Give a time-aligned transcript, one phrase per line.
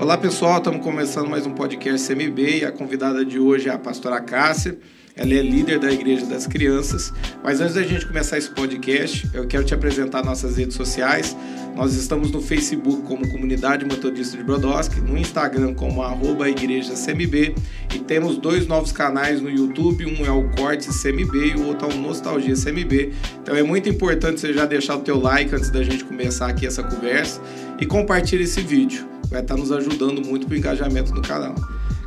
[0.00, 3.78] Olá pessoal, estamos começando mais um podcast CMB e a convidada de hoje é a
[3.78, 4.78] pastora Cássia.
[5.14, 7.12] Ela é líder da Igreja das Crianças.
[7.44, 11.36] Mas antes da gente começar esse podcast, eu quero te apresentar nossas redes sociais.
[11.76, 17.54] Nós estamos no Facebook como Comunidade Metodista de Brodowski, no Instagram como arroba Igreja CMB
[17.94, 21.90] e temos dois novos canais no YouTube, um é o Corte CMB e o outro
[21.90, 23.12] é o Nostalgia CMB.
[23.42, 26.66] Então é muito importante você já deixar o teu like antes da gente começar aqui
[26.66, 27.38] essa conversa
[27.78, 29.09] e compartilhe esse vídeo.
[29.30, 31.54] Vai estar nos ajudando muito para o engajamento do canal.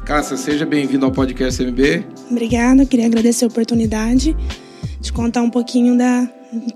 [0.05, 2.05] Cássia, seja bem-vindo ao podcast MB.
[2.29, 4.35] Obrigada, queria agradecer a oportunidade
[4.99, 6.29] de contar um pouquinho da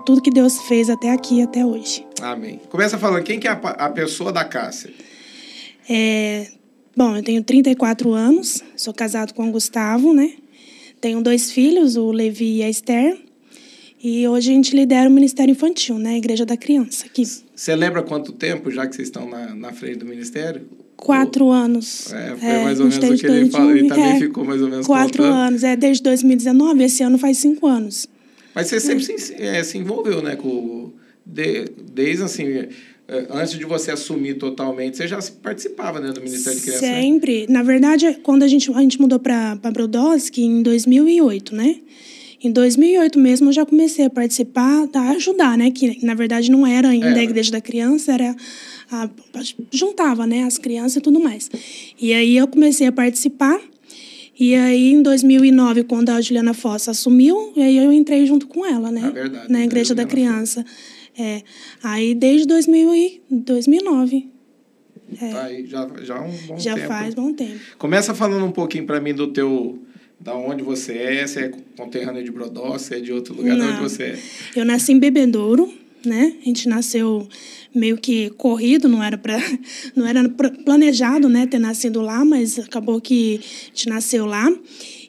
[0.06, 2.06] tudo que Deus fez até aqui, até hoje.
[2.22, 2.58] Amém.
[2.70, 4.90] Começa falando, quem que é a, a pessoa da Cássia?
[5.86, 6.48] É,
[6.96, 10.32] bom, eu tenho 34 anos, sou casado com o Gustavo, né?
[10.98, 13.18] Tenho dois filhos, o Levi e a Esther.
[14.02, 16.10] E hoje a gente lidera o Ministério Infantil, né?
[16.10, 17.24] A Igreja da Criança aqui.
[17.54, 20.62] Você lembra quanto tempo já que vocês estão na, na frente do ministério?
[20.96, 22.12] Quatro anos.
[22.12, 23.76] É, foi é, mais ou menos o que ele falou.
[23.76, 25.36] Ele também é, ficou mais ou menos Quatro contando.
[25.36, 26.84] anos, é desde 2019.
[26.84, 28.08] Esse ano faz cinco anos.
[28.54, 30.36] Mas você sempre se, é, se envolveu, né?
[30.36, 30.92] Com,
[31.24, 32.68] de, desde assim
[33.08, 36.86] é, antes de você assumir totalmente, você já participava né, do Ministério de Criança?
[36.86, 37.00] Né?
[37.00, 37.40] Sempre.
[37.40, 37.46] Né?
[37.48, 41.76] Na verdade, quando a gente, a gente mudou para Brodowski em 2008, né?
[42.42, 45.70] Em 2008 mesmo eu já comecei a participar, a ajudar, né?
[45.70, 47.20] Que na verdade não era ainda é.
[47.20, 48.36] a Igreja da Criança, era
[48.90, 49.08] a,
[49.72, 51.50] juntava, né, as crianças e tudo mais.
[52.00, 53.60] E aí eu comecei a participar.
[54.40, 58.88] E aí, em 2009, quando a Juliana Fossa assumiu, aí eu entrei junto com ela,
[58.92, 59.08] né?
[59.08, 60.64] É verdade, na Igreja da Criança.
[61.18, 61.42] É.
[61.82, 64.28] Aí, desde 2000 e 2009.
[65.20, 65.28] É.
[65.30, 66.86] Tá aí, já, já um bom já tempo.
[66.86, 67.58] Já faz bom tempo.
[67.78, 69.76] Começa falando um pouquinho para mim do teu...
[70.20, 73.66] Da onde você é, se é conterrâneo de Brodós, se é de outro lugar, Não.
[73.66, 74.18] de onde você é?
[74.56, 75.72] Eu nasci em Bebedouro,
[76.04, 76.34] né?
[76.42, 77.28] A gente nasceu
[77.74, 79.38] meio que corrido, não era para
[79.94, 84.52] não era planejado, né, ter nascido lá, mas acabou que a gente nasceu lá.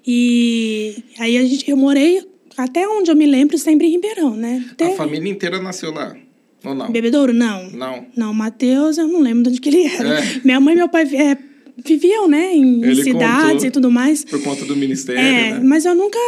[0.05, 2.23] E aí a gente, eu morei
[2.57, 4.65] até onde eu me lembro sempre em Ribeirão, né?
[4.71, 4.93] Até...
[4.93, 6.15] A família inteira nasceu lá.
[6.63, 6.91] Ou não?
[6.91, 7.33] Bebedouro?
[7.33, 7.69] Não.
[7.71, 8.05] Não.
[8.15, 10.19] Não, Matheus, eu não lembro de onde que ele era.
[10.19, 10.41] É.
[10.43, 11.37] Minha mãe e meu pai é,
[11.85, 14.23] viviam, né, em ele cidades e tudo mais.
[14.25, 15.59] Por conta do ministério, é, né?
[15.63, 16.19] Mas eu nunca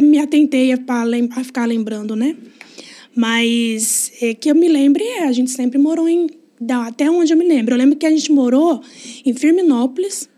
[0.00, 0.78] me atentei a,
[1.36, 2.36] a ficar lembrando, né?
[3.14, 6.28] Mas é, que eu me lembre, é, a gente sempre morou em.
[6.86, 7.74] Até onde eu me lembro.
[7.74, 8.82] Eu lembro que a gente morou
[9.24, 10.28] em Firminópolis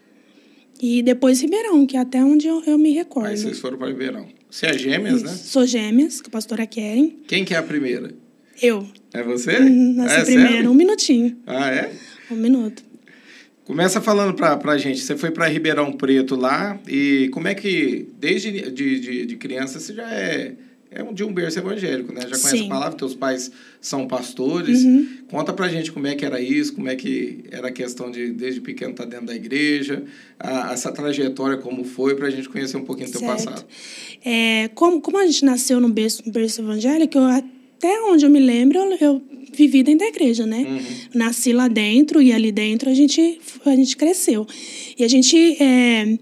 [0.80, 3.28] e depois Ribeirão, que é até onde eu, eu me recordo.
[3.28, 4.26] Aí vocês foram para Ribeirão.
[4.48, 5.30] Você é gêmeas, né?
[5.30, 7.18] Sou gêmeas, com a pastora Keren.
[7.26, 8.14] Quem que é a primeira?
[8.60, 8.86] Eu.
[9.12, 9.58] É você?
[9.60, 10.70] Hum, nasci é, primeiro, sério?
[10.70, 11.36] um minutinho.
[11.46, 11.92] Ah, é?
[12.30, 12.84] Um minuto.
[13.64, 18.08] Começa falando para a gente, você foi para Ribeirão Preto lá, e como é que,
[18.18, 20.54] desde de, de, de criança, você já é
[20.94, 22.20] é um de um berço evangélico, né?
[22.20, 22.66] Já conhece Sim.
[22.66, 23.50] a palavra, teus pais
[23.80, 24.82] são pastores.
[24.82, 25.08] Uhum.
[25.28, 28.30] Conta pra gente como é que era isso, como é que era a questão de,
[28.30, 30.04] desde pequeno, estar tá dentro da igreja,
[30.38, 33.64] a, essa trajetória, como foi, pra gente conhecer um pouquinho do teu passado.
[34.24, 37.44] É, como, como a gente nasceu no berço, berço evangélico, eu,
[37.82, 39.22] até onde eu me lembro, eu, eu
[39.52, 40.58] vivi dentro da igreja, né?
[40.58, 40.80] Uhum.
[41.14, 44.46] Nasci lá dentro e ali dentro a gente, a gente cresceu.
[44.96, 45.36] E a gente...
[45.60, 46.16] É,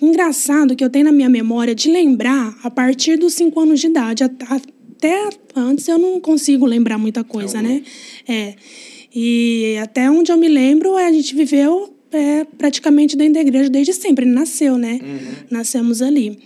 [0.00, 3.86] engraçado que eu tenho na minha memória de lembrar a partir dos cinco anos de
[3.86, 4.24] idade.
[4.24, 7.82] Até antes eu não consigo lembrar muita coisa, né?
[8.28, 8.54] É.
[9.14, 13.92] E até onde eu me lembro, a gente viveu é, praticamente dentro da igreja desde
[13.92, 14.24] sempre.
[14.24, 15.00] Ele nasceu, né?
[15.02, 15.46] Uhum.
[15.50, 16.38] Nascemos ali.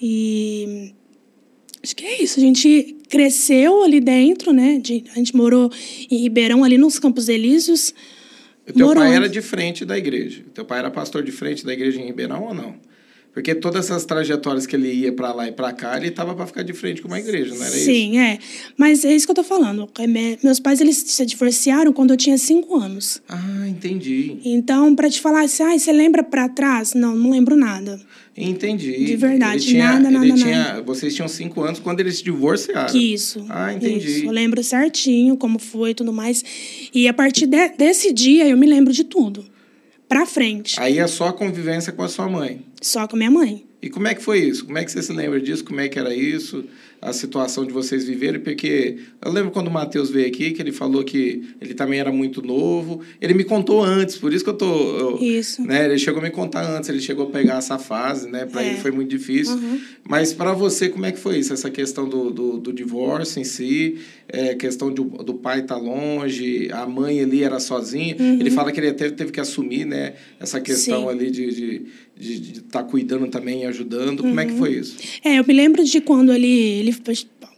[0.00, 0.92] E
[1.82, 2.38] acho que é isso.
[2.38, 4.78] A gente cresceu ali dentro, né?
[4.78, 5.70] De, a gente morou
[6.10, 7.94] em Ribeirão, ali nos Campos Elíseos.
[8.68, 10.42] O teu pai era de frente da igreja.
[10.46, 12.76] O teu pai era pastor de frente da igreja em Ribeirão ou não?
[13.32, 16.46] Porque todas essas trajetórias que ele ia para lá e para cá, ele estava para
[16.46, 17.86] ficar de frente com uma igreja, não era Sim, isso?
[17.86, 18.38] Sim, é.
[18.76, 19.88] Mas é isso que eu tô falando.
[19.98, 20.06] É,
[20.42, 23.22] meus pais eles se divorciaram quando eu tinha cinco anos.
[23.26, 24.36] Ah, entendi.
[24.44, 26.92] Então, para te falar assim, ah, você lembra para trás?
[26.92, 27.98] Não, não lembro nada.
[28.36, 29.04] Entendi.
[29.04, 30.82] De verdade, tinha, nada, nada, tinha, nada.
[30.82, 32.94] Vocês tinham cinco anos quando eles se divorciaram.
[32.94, 33.44] Isso.
[33.48, 34.08] Ah, entendi.
[34.08, 34.26] Isso.
[34.26, 36.44] Eu lembro certinho como foi e tudo mais.
[36.94, 39.51] E a partir de, desse dia eu me lembro de tudo.
[40.12, 40.78] Pra frente.
[40.78, 42.66] Aí é só a convivência com a sua mãe.
[42.82, 43.64] Só com a minha mãe.
[43.80, 44.66] E como é que foi isso?
[44.66, 45.64] Como é que você se lembra disso?
[45.64, 46.66] Como é que era isso?
[47.02, 48.40] A situação de vocês viverem?
[48.40, 52.12] Porque eu lembro quando o Matheus veio aqui, que ele falou que ele também era
[52.12, 53.00] muito novo.
[53.20, 54.98] Ele me contou antes, por isso que eu tô...
[54.98, 55.60] Eu, isso.
[55.62, 58.46] Né, ele chegou a me contar antes, ele chegou a pegar essa fase, né?
[58.46, 58.68] Para é.
[58.68, 59.56] ele foi muito difícil.
[59.56, 59.80] Uhum.
[60.08, 61.52] Mas para você, como é que foi isso?
[61.52, 65.80] Essa questão do, do, do divórcio em si, é, questão do, do pai estar tá
[65.80, 68.16] longe, a mãe ali era sozinha.
[68.16, 68.38] Uhum.
[68.38, 70.14] Ele fala que ele até teve que assumir, né?
[70.38, 71.08] Essa questão Sim.
[71.08, 71.52] ali de...
[71.52, 71.82] de
[72.22, 74.22] de estar tá cuidando também e ajudando.
[74.22, 74.96] Como é que foi isso?
[75.24, 76.96] É, eu me lembro de quando ele, ele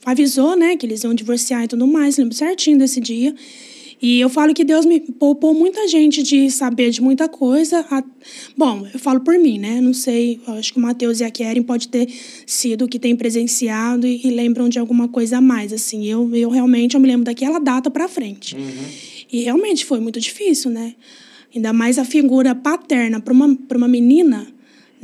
[0.05, 2.17] avisou, né, que eles iam divorciar e tudo mais.
[2.17, 3.35] Lembro certinho desse dia.
[4.03, 7.87] E eu falo que Deus me poupou muita gente de saber de muita coisa.
[8.55, 9.81] Bom, eu falo por mim, né?
[9.81, 12.07] Não sei, acho que o Matheus e a Keren pode ter
[12.45, 16.05] sido que tem presenciado e, e, lembram de alguma coisa a mais, assim.
[16.05, 18.55] Eu, eu realmente eu me lembro daquela data para frente.
[18.57, 18.85] Uhum.
[19.33, 20.95] E realmente foi muito difícil, né?
[21.55, 24.54] Ainda mais a figura paterna para uma, uma menina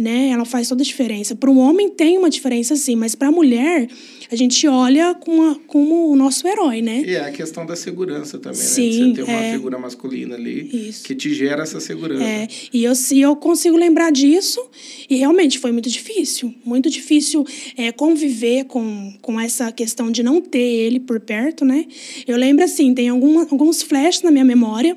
[0.01, 0.31] né?
[0.31, 1.37] Ela faz toda a diferença.
[1.37, 3.87] Para o homem tem uma diferença sim, mas para a mulher
[4.31, 7.03] a gente olha com a, como o nosso herói, né?
[7.05, 9.09] E é a questão da segurança também, sim, né?
[9.09, 9.53] Você ter uma é...
[9.53, 11.05] figura masculina ali Isso.
[11.05, 12.25] que te gera essa segurança.
[12.25, 14.65] É, e eu, se eu consigo lembrar disso,
[15.09, 17.45] e realmente foi muito difícil, muito difícil
[17.77, 21.87] é, conviver com, com essa questão de não ter ele por perto, né?
[22.27, 24.97] Eu lembro assim, tem alguns flashes na minha memória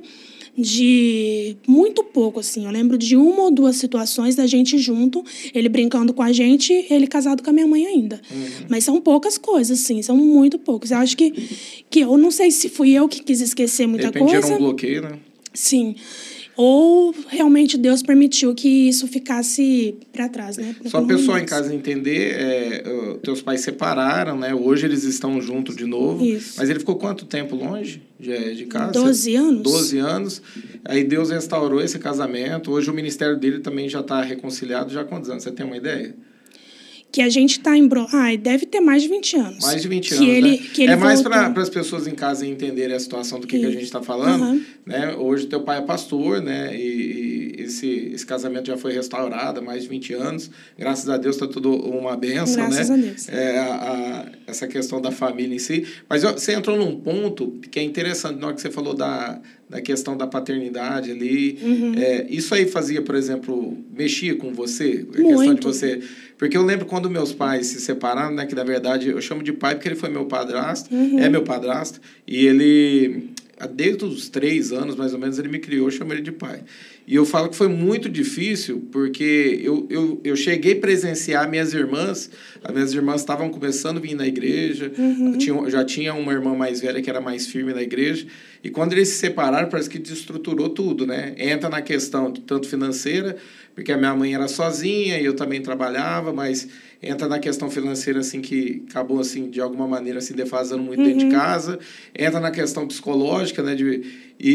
[0.58, 2.66] de muito pouco, assim.
[2.66, 5.24] Eu lembro de uma ou duas situações da gente junto,
[5.54, 8.22] ele brincando com a gente, ele casado com a minha mãe ainda.
[8.32, 8.66] Uhum.
[8.70, 10.92] Mas são poucas coisas, assim, são muito poucas.
[10.92, 11.32] Eu acho que,
[11.90, 14.48] que eu não sei se fui eu que quis esquecer muita de coisa.
[14.48, 15.20] Era um bloqueio, né?
[15.54, 15.96] Sim.
[16.56, 20.76] Ou realmente Deus permitiu que isso ficasse para trás, né?
[20.86, 22.84] Só o pessoal em casa entender, é,
[23.24, 24.54] teus pais separaram, né?
[24.54, 26.24] Hoje eles estão juntos de novo.
[26.24, 26.56] Isso.
[26.58, 28.92] Mas ele ficou quanto tempo longe de, de casa?
[28.92, 29.64] Doze anos.
[29.64, 30.42] Doze anos.
[30.86, 32.72] Aí Deus restaurou esse casamento.
[32.72, 34.92] Hoje o ministério dele também já está reconciliado.
[34.92, 35.44] Já há quantos anos?
[35.44, 36.16] Você tem uma ideia?
[37.13, 37.88] Que a gente está em...
[37.88, 38.07] Bro...
[38.12, 39.63] Ah, deve ter mais de 20 anos.
[39.63, 40.57] Mais de 20 anos, ele, né?
[40.74, 43.65] que ele é mais para as pessoas em casa entenderem a situação do que, que
[43.65, 44.44] a gente está falando.
[44.44, 44.63] Uhum.
[44.83, 45.15] Né?
[45.15, 46.75] Hoje teu pai é pastor, né?
[46.75, 47.23] E,
[47.58, 50.52] esse, esse casamento já foi restaurado há mais de 20 anos.
[50.78, 52.96] Graças a Deus está tudo uma benção, Graças né?
[52.96, 53.30] a Deus.
[53.30, 55.86] É, a, a, essa questão da família em si.
[56.10, 59.40] Mas você entrou num ponto que é interessante, na hora que você falou da,
[59.70, 61.60] da questão da paternidade ali.
[61.62, 61.94] Uhum.
[61.96, 65.06] É, isso aí fazia, por exemplo, mexia com você?
[65.14, 65.28] A Muito.
[65.28, 66.02] questão de você
[66.44, 68.46] porque eu lembro quando meus pais se separaram, né?
[68.46, 71.18] Que na verdade eu chamo de pai porque ele foi meu padrasto, uhum.
[71.20, 73.30] é meu padrasto, e ele,
[73.68, 76.63] desde os três anos mais ou menos, ele me criou, eu chamo ele de pai.
[77.06, 81.74] E eu falo que foi muito difícil, porque eu, eu, eu cheguei a presenciar minhas
[81.74, 82.30] irmãs,
[82.63, 85.38] as minhas irmãs estavam começando a vir na igreja, uhum.
[85.38, 88.25] tinha, já tinha uma irmã mais velha que era mais firme na igreja,
[88.63, 91.36] e quando eles se separaram, parece que destruturou tudo, né?
[91.38, 93.36] Entra na questão tanto financeira,
[93.75, 96.69] porque a minha mãe era sozinha e eu também trabalhava, mas
[97.04, 101.00] entra na questão financeira assim que acabou assim de alguma maneira se assim, defasando muito
[101.00, 101.06] uhum.
[101.06, 101.32] dentro de uhum.
[101.32, 101.80] casa,
[102.18, 104.04] entra na questão psicológica, né, de,
[104.40, 104.50] e,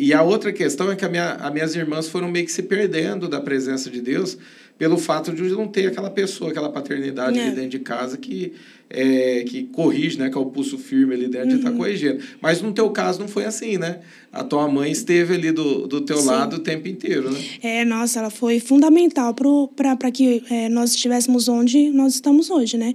[0.00, 2.52] e, e a outra questão é que a minha, as minhas irmãs foram meio que
[2.52, 4.38] se perdendo da presença de Deus
[4.80, 7.42] pelo fato de não ter aquela pessoa, aquela paternidade é.
[7.42, 8.54] ali dentro de casa que
[8.88, 10.30] é, que corrige, né?
[10.30, 11.48] Que é o pulso firme ali dentro tá uhum.
[11.48, 12.24] de estar corrigindo.
[12.40, 14.00] Mas no teu caso não foi assim, né?
[14.32, 16.28] A tua mãe esteve ali do, do teu Sim.
[16.28, 17.38] lado o tempo inteiro, né?
[17.62, 19.34] É, nossa, ela foi fundamental
[19.76, 22.94] para que é, nós estivéssemos onde nós estamos hoje, né?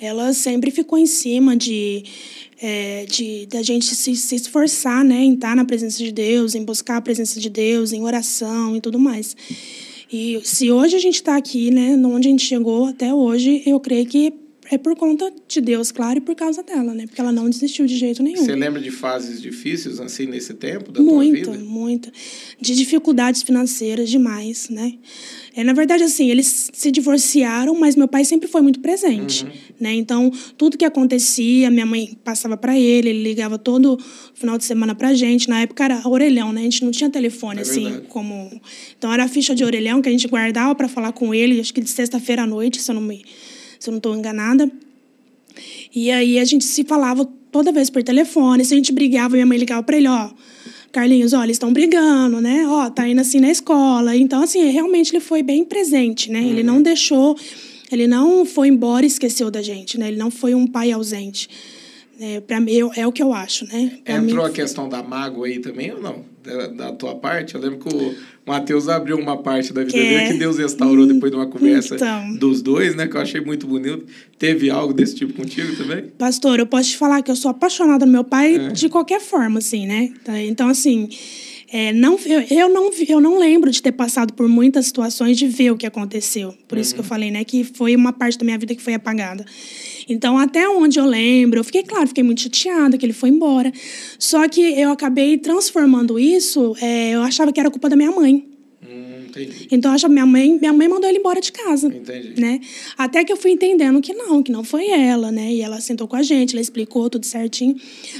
[0.00, 2.04] Ela sempre ficou em cima de
[2.58, 6.64] é, de da gente se, se esforçar, né, em estar na presença de Deus, em
[6.64, 9.36] buscar a presença de Deus, em oração e tudo mais.
[10.10, 13.78] E se hoje a gente está aqui, né, onde a gente chegou até hoje, eu
[13.78, 14.32] creio que
[14.70, 17.06] é por conta de Deus, claro, e por causa dela, né?
[17.06, 18.44] Porque ela não desistiu de jeito nenhum.
[18.44, 21.64] Você lembra de fases difíceis, assim, nesse tempo da muita, tua vida?
[21.64, 22.12] Muita,
[22.60, 24.94] De dificuldades financeiras demais, né?
[25.54, 29.50] É, na verdade, assim, eles se divorciaram, mas meu pai sempre foi muito presente, uhum.
[29.80, 29.94] né?
[29.94, 33.98] Então, tudo que acontecia, minha mãe passava para ele, ele ligava todo
[34.34, 35.48] final de semana pra gente.
[35.48, 36.60] Na época era orelhão, né?
[36.60, 38.06] A gente não tinha telefone, é assim, verdade.
[38.08, 38.60] como...
[38.96, 41.72] Então, era a ficha de orelhão que a gente guardava para falar com ele, acho
[41.72, 43.24] que de sexta-feira à noite, se eu não me
[43.78, 44.70] se eu não estou enganada.
[45.94, 48.64] E aí a gente se falava toda vez por telefone.
[48.64, 50.30] Se a gente brigava, minha mãe ligava para ele, ó,
[50.92, 52.66] Carlinhos, ó, eles estão brigando, né?
[52.66, 54.16] Ó, tá indo assim na escola.
[54.16, 56.40] Então, assim, realmente ele foi bem presente, né?
[56.40, 56.50] Uhum.
[56.50, 57.36] Ele não deixou,
[57.90, 60.08] ele não foi embora e esqueceu da gente, né?
[60.08, 61.48] Ele não foi um pai ausente.
[62.20, 63.98] É, para mim, é o que eu acho, né?
[64.04, 64.50] Pra Entrou mim...
[64.50, 66.24] a questão da mágoa aí também ou não?
[66.42, 67.54] Da, da, tua parte?
[67.54, 68.14] Eu lembro que o
[68.48, 71.94] Matheus abriu uma parte da vida que dele que Deus restaurou depois de uma conversa
[71.94, 72.34] então...
[72.36, 73.06] dos dois, né?
[73.06, 74.06] Que eu achei muito bonito.
[74.38, 76.04] Teve algo desse tipo contigo também?
[76.18, 78.68] Pastor, eu posso te falar que eu sou apaixonada no meu pai é.
[78.68, 80.12] de qualquer forma, assim, né?
[80.24, 81.08] Tá, então, assim...
[81.70, 85.46] É, não, eu, eu, não, eu não lembro de ter passado por muitas situações de
[85.46, 86.54] ver o que aconteceu.
[86.66, 86.80] Por uhum.
[86.80, 87.44] isso que eu falei, né?
[87.44, 89.44] Que foi uma parte da minha vida que foi apagada.
[90.08, 93.70] Então, até onde eu lembro, eu fiquei, claro, fiquei muito chateada que ele foi embora.
[94.18, 98.48] Só que eu acabei transformando isso, é, eu achava que era culpa da minha mãe.
[98.82, 99.68] Hum, entendi.
[99.70, 101.88] Então, eu achava, minha mãe, minha mãe mandou ele embora de casa.
[101.88, 102.40] Entendi.
[102.40, 102.60] Né?
[102.96, 105.52] Até que eu fui entendendo que não, que não foi ela, né?
[105.52, 107.76] E ela sentou com a gente, ela explicou tudo certinho.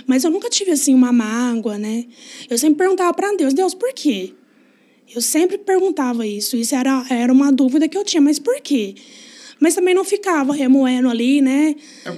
[0.07, 2.05] Mas eu nunca tive, assim, uma mágoa, né?
[2.51, 4.35] Eu sempre perguntava para Deus, Deus, por quê?
[5.15, 6.55] Eu sempre perguntava isso.
[6.55, 8.95] Isso era, era uma dúvida que eu tinha, mas por quê?
[9.61, 11.75] Mas também não ficava remoendo ali, né?
[12.05, 12.11] É,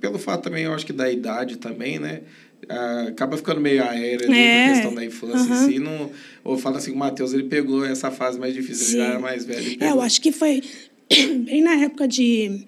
[0.00, 2.22] pelo fato também, eu acho que da idade também, né?
[2.68, 4.66] ah, acaba ficando meio aérea É.
[4.68, 5.78] na questão da infância em si.
[5.78, 6.10] Não,
[6.42, 9.10] ou fala assim, o Matheus, ele pegou essa fase mais difícil, ele já Sim.
[9.10, 9.66] era mais velho.
[9.66, 10.62] ele É, eu acho que foi
[11.44, 12.64] bem na época de.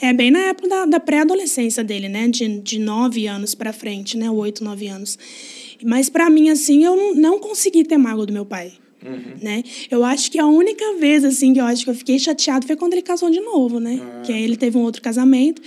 [0.00, 2.28] É, bem na época da, da pré-adolescência dele, né?
[2.28, 4.30] De, de nove anos pra frente, né?
[4.30, 5.18] Oito, nove anos.
[5.82, 8.72] Mas pra mim, assim, eu não, não consegui ter mágoa do meu pai.
[9.04, 9.34] Uhum.
[9.42, 9.62] Né?
[9.90, 12.74] Eu acho que a única vez assim que eu acho que eu fiquei chateado foi
[12.74, 14.00] quando ele casou de novo, né?
[14.02, 14.22] Ah.
[14.22, 15.60] Que aí ele teve um outro casamento.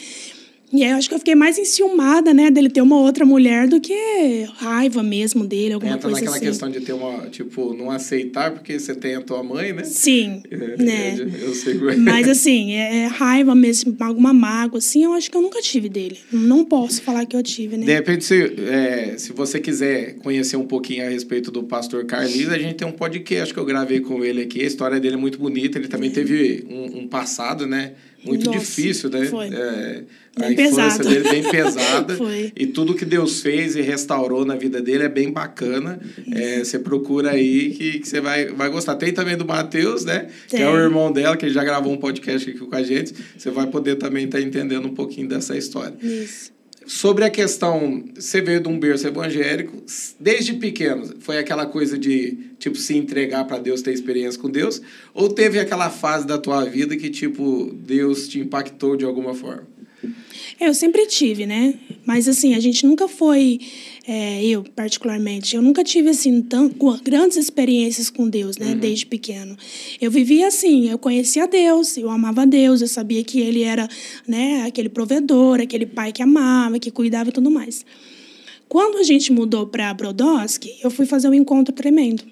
[0.72, 3.68] E aí eu acho que eu fiquei mais enciumada, né, dele ter uma outra mulher
[3.68, 6.46] do que raiva mesmo dele, alguma Entra coisa naquela assim.
[6.46, 9.84] questão de ter uma, tipo, não aceitar porque você tem a tua mãe, né?
[9.86, 11.16] Sim, É, né?
[11.42, 11.96] Eu sei como é.
[11.96, 15.88] Mas assim, é, é raiva mesmo, alguma mágoa, assim, eu acho que eu nunca tive
[15.88, 16.20] dele.
[16.32, 17.86] Não posso falar que eu tive, né?
[17.86, 18.36] De repente, se,
[18.70, 22.88] é, se você quiser conhecer um pouquinho a respeito do pastor Carlinhos, a gente tem
[22.88, 24.62] um podcast que eu gravei com ele aqui.
[24.62, 25.78] A história dele é muito bonita.
[25.78, 27.94] Ele também teve um, um passado, né?
[28.26, 29.26] Muito Nossa, difícil, né?
[29.26, 29.48] foi.
[29.48, 30.04] É,
[30.46, 31.10] a Bem infância pesado.
[31.10, 32.16] dele bem pesada.
[32.18, 32.52] Foi.
[32.56, 36.00] E tudo que Deus fez e restaurou na vida dele é bem bacana.
[36.32, 38.96] É, você procura aí que, que você vai, vai gostar.
[38.96, 40.28] Tem também do Matheus, né?
[40.48, 40.68] Que é Tem.
[40.68, 43.14] o irmão dela, que ele já gravou um podcast aqui com a gente.
[43.38, 45.96] Você vai poder também estar entendendo um pouquinho dessa história.
[46.02, 46.56] Isso.
[46.88, 49.84] Sobre a questão, você veio de um berço evangélico,
[50.18, 54.82] desde pequeno, foi aquela coisa de, tipo, se entregar para Deus, ter experiência com Deus?
[55.14, 59.68] Ou teve aquela fase da tua vida que, tipo, Deus te impactou de alguma forma?
[60.60, 61.76] É, Eu sempre tive, né?
[62.06, 63.60] Mas assim, a gente nunca foi,
[64.08, 66.72] é, eu particularmente, eu nunca tive assim tão,
[67.04, 68.76] grandes experiências com Deus, né?
[68.76, 69.58] Desde pequeno.
[70.00, 73.88] Eu vivia assim, eu conhecia Deus, eu amava Deus, eu sabia que Ele era,
[74.28, 74.64] né?
[74.66, 77.86] Aquele provedor, aquele pai que amava, que cuidava e tudo mais.
[78.70, 82.24] Quando a gente mudou para Brodowski, eu fui fazer um encontro tremendo.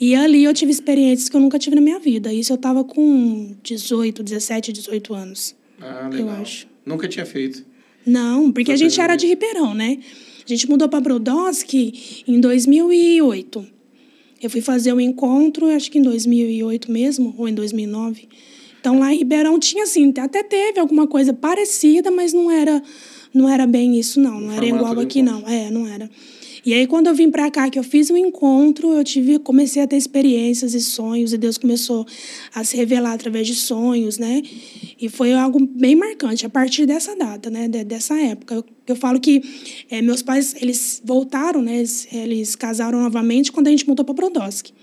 [0.00, 2.32] E ali eu tive experiências que eu nunca tive na minha vida.
[2.32, 5.56] Isso eu estava com 18, 17, 18 anos.
[5.80, 6.40] Ah, legal.
[6.40, 6.66] acho.
[6.84, 7.64] Nunca tinha feito.
[8.06, 9.98] Não, porque Foi a gente era de Ribeirão, né?
[10.44, 13.66] A gente mudou para Brodowski em 2008.
[14.40, 18.28] Eu fui fazer um encontro, acho que em 2008 mesmo, ou em 2009.
[18.80, 22.82] Então lá em Ribeirão tinha assim, até teve alguma coisa parecida, mas não era
[23.34, 25.42] não era bem isso não, não era igual aqui encontro.
[25.42, 25.48] não.
[25.48, 26.08] É, não era.
[26.68, 29.80] E aí quando eu vim para cá que eu fiz um encontro, eu tive comecei
[29.80, 32.06] a ter experiências e sonhos e Deus começou
[32.54, 34.42] a se revelar através de sonhos, né?
[35.00, 37.68] E foi algo bem marcante a partir dessa data, né?
[37.68, 38.56] de- dessa época.
[38.56, 39.40] Eu, eu falo que
[39.90, 41.78] eh, meus pais eles voltaram, né?
[41.78, 44.74] Eles, eles casaram novamente quando a gente mudou para Brodowski.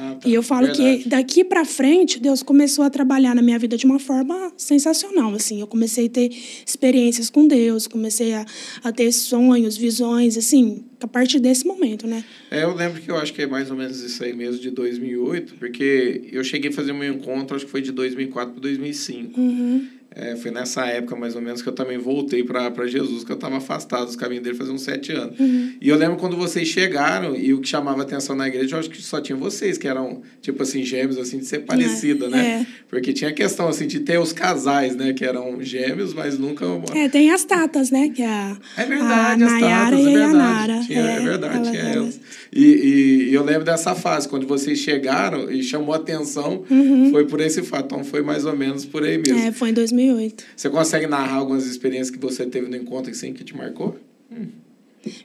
[0.00, 0.26] Ah, tá.
[0.26, 1.02] E eu falo Verdade.
[1.02, 5.34] que daqui para frente Deus começou a trabalhar na minha vida de uma forma sensacional,
[5.34, 5.60] assim.
[5.60, 6.30] Eu comecei a ter
[6.66, 8.46] experiências com Deus, comecei a,
[8.82, 12.24] a ter sonhos, visões, assim, a partir desse momento, né?
[12.50, 14.70] É, eu lembro que eu acho que é mais ou menos isso aí mesmo, de
[14.70, 19.38] 2008, porque eu cheguei a fazer meu encontro, acho que foi de 2004 para 2005.
[19.38, 19.86] Uhum.
[20.12, 23.36] É, foi nessa época, mais ou menos, que eu também voltei para Jesus, que eu
[23.36, 25.38] estava afastado dos caminhos dele fazia uns sete anos.
[25.38, 25.74] Uhum.
[25.80, 28.90] E eu lembro quando vocês chegaram, e o que chamava atenção na igreja, eu acho
[28.90, 32.66] que só tinha vocês, que eram, tipo assim, gêmeos, assim, de ser parecida, né?
[32.66, 32.66] É.
[32.88, 36.66] Porque tinha a questão, assim, de ter os casais, né, que eram gêmeos, mas nunca...
[36.92, 38.08] É, tem as tatas, né?
[38.08, 40.86] Que é a, É verdade, a as Nayara tatas, é e a verdade.
[40.86, 42.20] Tinha, é, verdade, elas- tinha elas- elas.
[42.52, 46.64] E, e, e eu lembro dessa fase, quando vocês chegaram e chamou atenção,
[47.12, 47.84] foi por esse fato.
[47.86, 49.38] Então foi mais ou menos por aí mesmo.
[49.38, 49.46] Uhum.
[49.46, 49.72] É, foi em
[50.08, 50.44] 2008.
[50.56, 53.96] Você consegue narrar algumas experiências que você teve no encontro assim, que te marcou?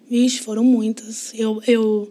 [0.09, 1.33] Vixe, foram muitas.
[1.37, 2.09] Eu, eu,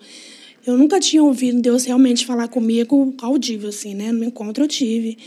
[0.66, 4.12] eu nunca tinha ouvido Deus realmente falar comigo audível, assim, né?
[4.12, 5.18] No encontro eu tive.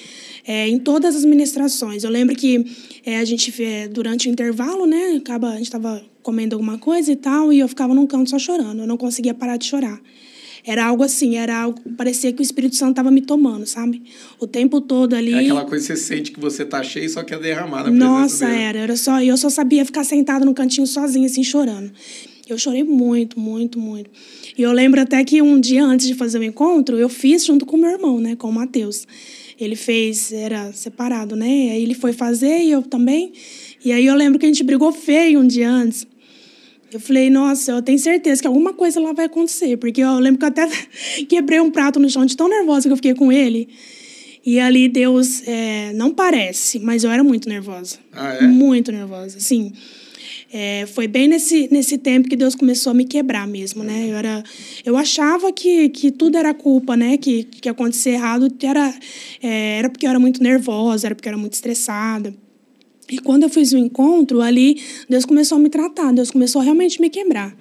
[0.46, 2.03] É, em todas as ministrações.
[2.03, 2.65] Eu lembro que
[3.06, 5.17] é, a gente, é, durante o intervalo, né?
[5.17, 8.39] Acaba, a gente estava comendo alguma coisa e tal, e eu ficava num canto só
[8.39, 8.82] chorando.
[8.82, 10.00] Eu não conseguia parar de chorar.
[10.67, 11.79] Era algo assim, era algo.
[11.95, 14.03] Parecia que o Espírito Santo estava me tomando, sabe?
[14.38, 15.33] O tempo todo ali.
[15.33, 17.89] É aquela coisa que você sente que você tá cheio e só quer derramar na
[17.89, 18.62] Nossa, dele.
[18.62, 18.79] era.
[18.79, 21.89] era só, eu só sabia ficar sentada no cantinho sozinha, assim, chorando.
[22.50, 24.09] Eu chorei muito, muito, muito.
[24.57, 27.65] E eu lembro até que um dia antes de fazer o encontro, eu fiz junto
[27.65, 28.36] com meu irmão, né?
[28.36, 29.07] Com o Matheus.
[29.57, 31.45] Ele fez, era separado, né?
[31.71, 33.31] Aí ele foi fazer e eu também.
[33.86, 36.05] E aí eu lembro que a gente brigou feio um dia antes.
[36.91, 39.77] Eu falei, nossa, eu tenho certeza que alguma coisa lá vai acontecer.
[39.77, 40.67] Porque eu lembro que eu até
[41.27, 43.67] quebrei um prato no chão de tão nervosa que eu fiquei com ele.
[44.46, 47.98] E ali Deus, é, não parece, mas eu era muito nervosa.
[48.13, 48.48] Ah, é?
[48.48, 49.74] Muito nervosa, sim.
[50.51, 54.08] É, foi bem nesse, nesse tempo que Deus começou a me quebrar mesmo, né?
[54.10, 54.44] Eu, era,
[54.86, 57.17] eu achava que, que tudo era culpa, né?
[57.17, 58.94] Que, que acontecer errado era,
[59.44, 62.34] é, era porque eu era muito nervosa, era porque eu era muito estressada.
[63.10, 66.64] E quando eu fiz o encontro, ali Deus começou a me tratar, Deus começou a
[66.64, 67.56] realmente me quebrar.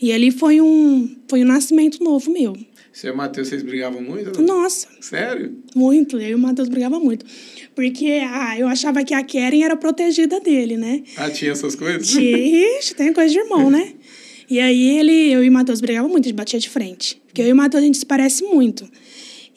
[0.00, 2.54] E ali foi um, foi um nascimento novo meu.
[2.92, 4.40] Você e o Matheus, vocês brigavam muito?
[4.40, 4.86] Nossa.
[5.00, 5.56] Sério?
[5.74, 6.16] Muito.
[6.16, 7.26] Eu e o Matheus brigavam muito.
[7.74, 11.02] Porque ah, eu achava que a Keren era protegida dele, né?
[11.16, 12.14] Ah, tinha essas coisas?
[12.14, 13.92] Ixi, tem coisa de irmão, né?
[14.46, 17.18] E aí ele, eu e o Matheus brigavam muito, a gente batia de frente.
[17.26, 18.86] Porque eu e o Matheus a gente se parece muito.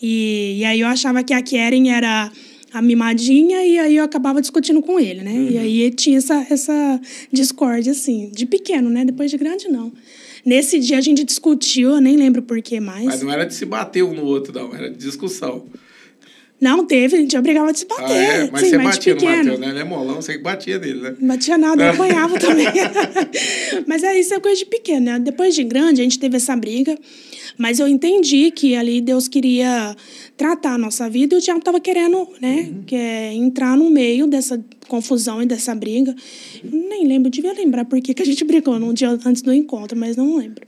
[0.01, 2.31] E, e aí eu achava que a Keren era
[2.77, 5.31] a mimadinha e aí eu acabava discutindo com ele, né?
[5.31, 5.49] Uhum.
[5.49, 9.03] E aí tinha essa, essa discórdia, assim, de pequeno, né?
[9.03, 9.91] Depois de grande, não.
[10.45, 13.05] Nesse dia a gente discutiu, eu nem lembro por que mais.
[13.05, 15.65] Mas não era de se bater um no outro, não, era de discussão.
[16.59, 18.05] Não, teve, a gente já brigava de se bater.
[18.05, 18.49] Ah, é?
[18.51, 19.69] Mas Sim, você batia no Matheus, né?
[19.69, 21.15] Ele é molão, você batia nele, né?
[21.19, 22.65] Não batia nada, eu apanhava também.
[23.85, 25.19] mas é isso, é coisa de pequeno, né?
[25.19, 26.97] Depois de grande, a gente teve essa briga.
[27.57, 29.95] Mas eu entendi que ali Deus queria
[30.37, 32.69] tratar a nossa vida e o diabo estava querendo, né?
[32.69, 32.83] Uhum.
[32.83, 36.15] Que é entrar no meio dessa confusão e dessa briga.
[36.63, 39.97] Eu nem lembro, devia lembrar por que a gente brigou num dia antes do encontro,
[39.97, 40.65] mas não lembro.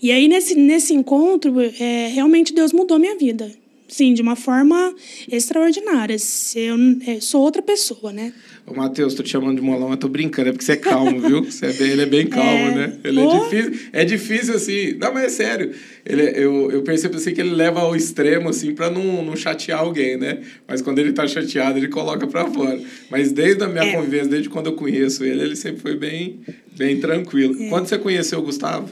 [0.00, 3.50] E aí, nesse, nesse encontro, é, realmente Deus mudou minha vida
[3.88, 4.94] sim, de uma forma
[5.30, 6.16] extraordinária.
[6.54, 6.76] Eu
[7.06, 8.32] é, sou outra pessoa, né?
[8.66, 11.18] Ô, Matheus, tô te chamando de molão, mas tô brincando, é porque você é calmo,
[11.20, 11.42] viu?
[11.44, 12.74] Você é bem, ele é bem calmo, é...
[12.74, 12.98] né?
[13.02, 13.30] Ele oh.
[13.30, 15.72] é difícil, é difícil, assim, não, mas é sério.
[16.04, 19.34] Ele, é, eu, eu percebo, assim, que ele leva ao extremo, assim, pra não, não
[19.34, 20.42] chatear alguém, né?
[20.66, 22.78] Mas quando ele tá chateado, ele coloca pra fora.
[23.10, 23.92] Mas desde a minha é.
[23.92, 26.40] convivência, desde quando eu conheço ele, ele sempre foi bem,
[26.76, 27.60] bem tranquilo.
[27.62, 27.68] É.
[27.68, 28.88] Quando você conheceu o Gustavo?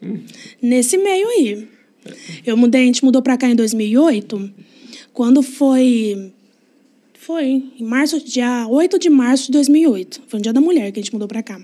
[0.00, 0.20] Hum.
[0.62, 1.73] Nesse meio aí.
[2.44, 4.50] Eu mudei, a gente mudou para cá em 2008.
[5.12, 6.32] Quando foi.
[7.18, 10.22] Foi em março, dia 8 de março de 2008.
[10.26, 11.58] Foi no Dia da Mulher que a gente mudou para cá.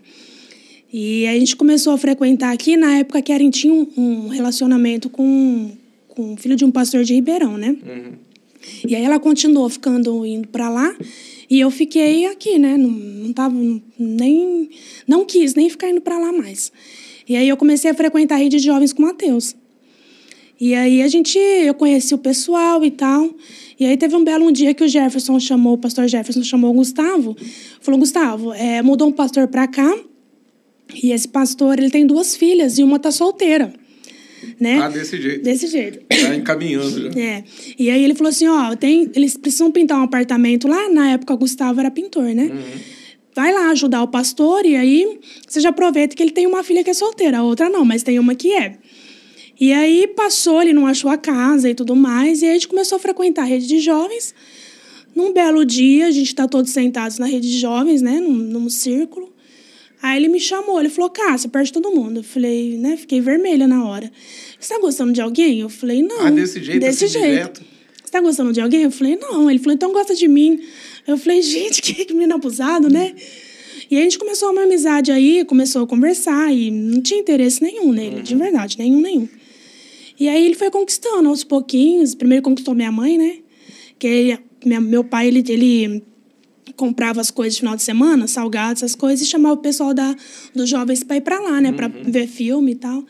[0.92, 5.08] E a gente começou a frequentar aqui na época que a Karen tinha um relacionamento
[5.10, 5.70] com,
[6.08, 7.76] com o filho de um pastor de Ribeirão, né?
[7.86, 8.12] Uhum.
[8.86, 10.94] E aí ela continuou ficando indo para lá
[11.48, 12.76] e eu fiquei aqui, né?
[12.76, 13.54] Não, não tava
[13.98, 14.70] nem
[15.06, 16.72] não quis nem ficar indo para lá mais.
[17.28, 19.54] E aí eu comecei a frequentar a rede de jovens com Mateus.
[20.60, 23.34] E aí a gente, eu conheci o pessoal e tal.
[23.78, 26.70] E aí teve um belo um dia que o Jefferson chamou, o pastor Jefferson chamou
[26.70, 27.34] o Gustavo.
[27.80, 29.98] Falou, Gustavo, é, mudou um pastor para cá.
[31.02, 33.72] E esse pastor, ele tem duas filhas e uma tá solteira.
[34.58, 34.78] Né?
[34.80, 35.42] Ah, desse jeito.
[35.42, 36.00] Desse jeito.
[36.08, 37.20] Tá encaminhando já.
[37.20, 37.44] É.
[37.78, 40.90] E aí ele falou assim, ó, tem, eles precisam pintar um apartamento lá.
[40.90, 42.50] Na época, o Gustavo era pintor, né?
[42.52, 43.00] Uhum
[43.34, 46.82] vai lá ajudar o pastor e aí você já aproveita que ele tem uma filha
[46.82, 48.76] que é solteira, a outra não, mas tem uma que é.
[49.60, 52.68] E aí passou, ele não achou a casa e tudo mais, e aí a gente
[52.68, 54.34] começou a frequentar a rede de jovens.
[55.14, 58.70] Num belo dia, a gente está todos sentados na rede de jovens, né, num, num
[58.70, 59.30] círculo.
[60.02, 62.20] Aí ele me chamou, ele falou, Cássia, perto de todo mundo.
[62.20, 64.10] Eu falei, né, fiquei vermelha na hora.
[64.58, 65.60] Você tá gostando de alguém?
[65.60, 66.26] Eu falei, não.
[66.26, 67.28] Ah, desse jeito, desse assim, jeito.
[67.28, 67.64] Direto.
[68.02, 68.84] Você tá gostando de alguém?
[68.84, 69.50] Eu falei, não.
[69.50, 70.58] Ele falou, então gosta de mim.
[71.06, 73.14] Eu falei, gente, que menino abusado, né?
[73.90, 77.92] E a gente começou uma amizade aí, começou a conversar e não tinha interesse nenhum
[77.92, 78.22] nele, uhum.
[78.22, 79.28] de verdade, nenhum, nenhum.
[80.20, 82.14] E aí ele foi conquistando aos pouquinhos.
[82.14, 83.38] Primeiro conquistou minha mãe, né?
[83.98, 86.04] Que ele, minha, meu pai, ele, ele
[86.76, 90.14] comprava as coisas no final de semana, salgados, essas coisas, e chamava o pessoal da,
[90.54, 91.70] dos jovens para ir para lá, né?
[91.70, 91.74] Uhum.
[91.74, 93.02] Para ver filme e tal.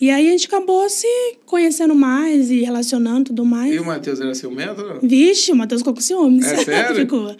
[0.00, 1.06] E aí a gente acabou se
[1.46, 3.72] conhecendo mais e relacionando tudo mais.
[3.72, 4.98] E o Matheus era seu método?
[5.06, 6.46] Vixe, o Matheus ficou com ciúmes.
[6.46, 6.96] É sério?
[6.96, 7.34] ficou.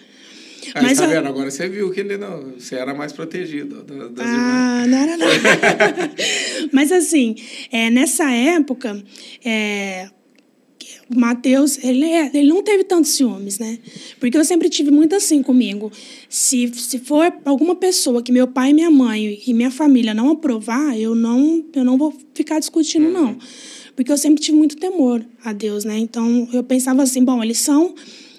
[0.74, 1.26] Aí, Mas tá vendo?
[1.26, 4.88] Agora você viu que ele não, você era mais protegido das ah, irmãs.
[4.88, 5.26] não era não.
[6.72, 7.36] Mas assim,
[7.70, 9.02] é, nessa época,
[9.44, 10.08] é,
[11.08, 13.78] o Matheus, ele, é, ele não teve tantos ciúmes, né?
[14.18, 15.90] Porque eu sempre tive muito assim comigo.
[16.28, 20.98] Se, se for alguma pessoa que meu pai, minha mãe e minha família não aprovar,
[20.98, 23.12] eu não, eu não vou ficar discutindo, uhum.
[23.12, 23.38] não.
[23.94, 25.96] Porque eu sempre tive muito temor a Deus, né?
[25.96, 27.94] Então, eu pensava assim, bom, eles são...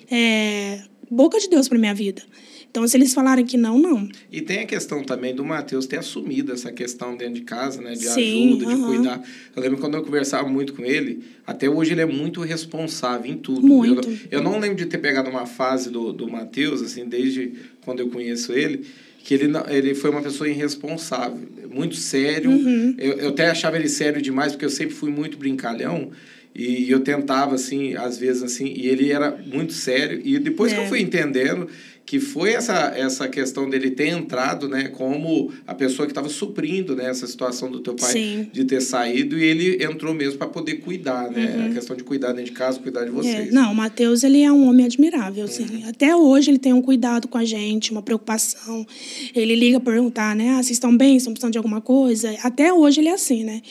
[0.09, 2.21] É, boca de Deus para minha vida.
[2.69, 4.07] Então, se eles falarem que não, não.
[4.31, 7.93] E tem a questão também do Mateus ter assumido essa questão dentro de casa, né?
[7.93, 9.23] De Sim, ajuda, de cuidar.
[9.55, 13.37] Eu lembro quando eu conversava muito com ele, até hoje ele é muito responsável em
[13.37, 13.65] tudo.
[13.65, 14.07] Muito.
[14.07, 18.01] Eu, eu não lembro de ter pegado uma fase do, do Mateus, assim, desde quando
[18.01, 18.85] eu conheço ele,
[19.23, 21.39] que ele, ele foi uma pessoa irresponsável,
[21.71, 22.51] muito sério.
[22.51, 22.95] Uhum.
[22.97, 26.11] Eu, eu até achava ele sério demais, porque eu sempre fui muito brincalhão.
[26.57, 30.19] E eu tentava, assim, às vezes, assim, e ele era muito sério.
[30.25, 30.75] E depois é.
[30.75, 30.89] que eu é.
[30.89, 31.69] fui entendendo
[32.07, 36.95] que foi essa, essa questão dele ter entrado, né, como a pessoa que estava suprindo,
[36.95, 38.47] né, essa situação do teu pai Sim.
[38.49, 41.65] de ter saído e ele entrou mesmo para poder cuidar, né, uhum.
[41.65, 43.49] a questão de cuidar dentro de casa, cuidar de vocês.
[43.49, 43.51] É.
[43.51, 45.65] Não, o Matheus, ele é um homem admirável, assim.
[45.65, 45.89] Uhum.
[45.89, 48.87] Até hoje ele tem um cuidado com a gente, uma preocupação.
[49.35, 52.33] Ele liga para perguntar, né, ah, vocês estão bem, estão precisando de alguma coisa?
[52.41, 53.61] Até hoje ele é assim, né?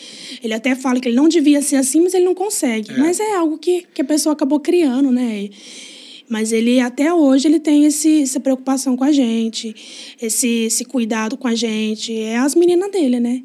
[0.44, 2.92] Ele até fala que ele não devia ser assim, mas ele não consegue.
[2.92, 2.98] É.
[2.98, 5.44] Mas é algo que, que a pessoa acabou criando, né?
[5.44, 5.95] E,
[6.28, 9.74] mas ele, até hoje, ele tem esse, essa preocupação com a gente,
[10.20, 12.16] esse, esse cuidado com a gente.
[12.16, 13.42] É as meninas dele, né?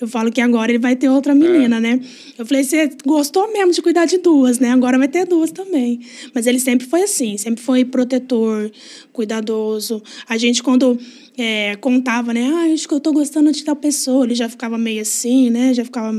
[0.00, 1.80] Eu falo que agora ele vai ter outra menina, é.
[1.80, 2.00] né?
[2.36, 4.70] Eu falei, você gostou mesmo de cuidar de duas, né?
[4.70, 6.00] Agora vai ter duas também.
[6.34, 8.70] Mas ele sempre foi assim, sempre foi protetor,
[9.12, 10.02] cuidadoso.
[10.28, 10.98] A gente, quando
[11.38, 12.50] é, contava, né?
[12.52, 14.24] Ah, acho que eu tô gostando de tal pessoa.
[14.24, 15.72] Ele já ficava meio assim, né?
[15.72, 16.12] Já ficava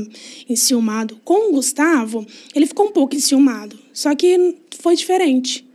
[0.48, 1.20] enciumado.
[1.22, 3.78] Com o Gustavo, ele ficou um pouco enciumado.
[3.92, 5.65] Só que foi diferente.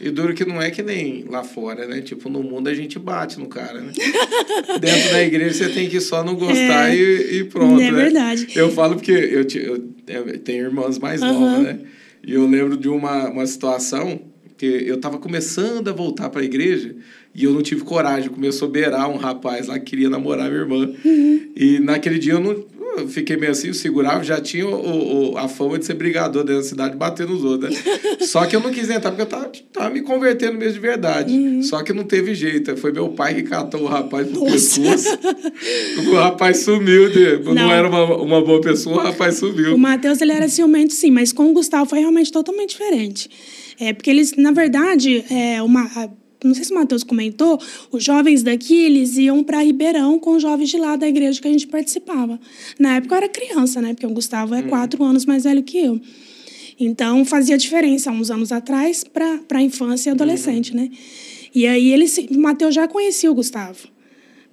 [0.00, 2.00] E duro que não é que nem lá fora, né?
[2.00, 3.92] Tipo, no mundo a gente bate no cara, né?
[4.80, 7.80] Dentro da igreja você tem que só não gostar é, e, e, pronto.
[7.80, 7.92] É né?
[7.92, 8.48] verdade.
[8.56, 11.40] Eu falo porque eu, eu, eu tenho irmãs mais uhum.
[11.40, 11.78] novas, né?
[12.26, 14.20] E eu lembro de uma, uma situação
[14.56, 16.94] que eu estava começando a voltar para a igreja
[17.34, 18.30] e eu não tive coragem.
[18.30, 20.92] Começou a beirar um rapaz lá que queria namorar minha irmã.
[21.04, 21.52] Uhum.
[21.54, 22.64] E naquele dia eu não,
[22.98, 26.44] eu fiquei meio assim, eu segurava, já tinha o, o, a fama de ser brigador
[26.44, 27.80] dentro da cidade, batendo nos outros, né?
[28.20, 31.32] Só que eu não quis entrar, porque eu tava, tava me convertendo mesmo de verdade.
[31.32, 31.62] Uhum.
[31.62, 32.76] Só que não teve jeito.
[32.76, 35.18] Foi meu pai que catou o rapaz pro pescoço.
[36.10, 37.10] o rapaz sumiu.
[37.10, 37.54] De, não.
[37.54, 39.74] não era uma, uma boa pessoa, o rapaz sumiu.
[39.74, 43.28] O Matheus, ele era ciumento, sim, mas com o Gustavo foi realmente totalmente diferente.
[43.78, 45.84] É, porque eles, na verdade, é, uma
[46.44, 50.42] não sei se o Matheus comentou, os jovens daqui, eles iam para Ribeirão com os
[50.42, 52.38] jovens de lá da igreja que a gente participava.
[52.78, 53.94] Na época eu era criança, né?
[53.94, 54.68] Porque o Gustavo é uhum.
[54.68, 56.00] quatro anos mais velho que eu.
[56.78, 60.82] Então fazia diferença uns anos atrás para a infância e adolescente, uhum.
[60.82, 60.90] né?
[61.54, 63.88] E aí ele, o Matheus já conhecia o Gustavo.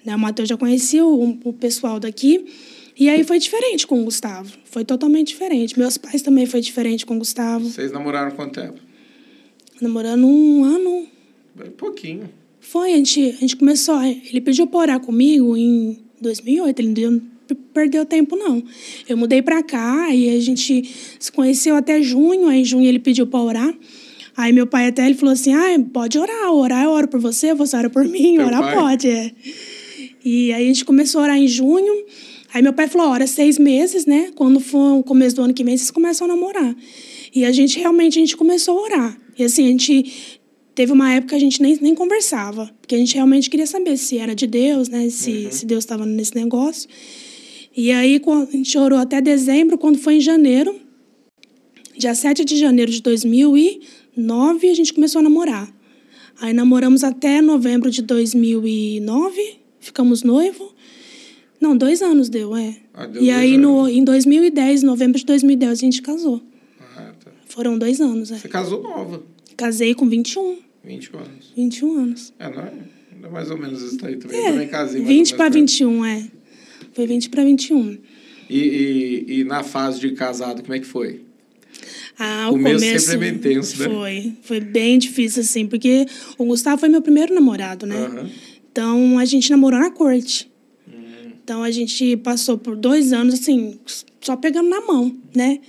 [0.06, 0.16] Né?
[0.16, 2.46] O Matheus já conhecia o, o pessoal daqui.
[2.98, 4.52] E aí foi diferente com o Gustavo.
[4.66, 5.78] Foi totalmente diferente.
[5.80, 7.68] Meus pais também foi diferente com o Gustavo.
[7.68, 8.80] Vocês namoraram quanto tempo?
[9.82, 11.08] Namorando um ano,
[11.60, 12.30] um pouquinho.
[12.60, 14.02] Foi, a gente, a gente começou.
[14.04, 16.80] Ele pediu para orar comigo em 2008.
[16.80, 17.22] Ele não
[17.74, 18.64] perdeu tempo, não.
[19.10, 22.48] Eu mudei para cá e a gente se conheceu até junho.
[22.48, 23.74] Aí, em junho, ele pediu para orar.
[24.38, 26.52] Aí, meu pai até ele falou assim: ah, pode orar.
[26.54, 28.38] Orar, eu oro por você, você ora por mim.
[28.38, 28.76] Meu orar pai.
[28.76, 29.32] pode, é.
[30.24, 32.06] E aí, a gente começou a orar em junho.
[32.54, 34.32] Aí, meu pai falou: ora, seis meses, né?
[34.36, 36.76] Quando for o começo do ano que vem, vocês começam a namorar.
[37.34, 39.18] E a gente realmente a gente começou a orar.
[39.38, 40.40] E assim, a gente
[40.74, 43.98] teve uma época que a gente nem, nem conversava, porque a gente realmente queria saber
[43.98, 45.10] se era de Deus, né?
[45.10, 45.52] Se, uhum.
[45.52, 46.90] se Deus estava nesse negócio.
[47.76, 50.76] E aí a gente orou até dezembro, quando foi em janeiro,
[51.98, 55.72] dia 7 de janeiro de 2009, a gente começou a namorar.
[56.40, 60.74] Aí namoramos até novembro de 2009, ficamos noivo.
[61.60, 62.76] Não, dois anos deu, é.
[62.94, 66.42] Ah, deu e aí no, em 2010, novembro de 2010, a gente casou.
[66.98, 67.32] Ah, tá.
[67.46, 68.38] Foram dois anos, é.
[68.38, 69.22] Você casou nova.
[69.56, 70.60] Casei com 21.
[70.84, 71.54] 21 anos.
[71.56, 72.34] 21 anos.
[72.40, 72.74] É, não é,
[73.20, 74.40] não é mais ou menos isso aí também.
[74.40, 76.28] É, também casei 20 para 21, é.
[76.94, 77.98] Foi 20 para 21.
[78.50, 81.22] E, e, e na fase de casado, como é que foi?
[82.20, 83.90] Ah, o, o começo, começo sempre é bem tenso, né?
[83.90, 86.06] Foi, foi bem difícil, assim, porque
[86.38, 88.08] o Gustavo foi meu primeiro namorado, né?
[88.08, 88.30] Uhum.
[88.72, 90.52] Então, a gente namorou na corte.
[90.88, 91.32] Uhum.
[91.44, 93.80] Então, a gente passou por dois anos, assim,
[94.22, 95.60] só pegando na mão, né?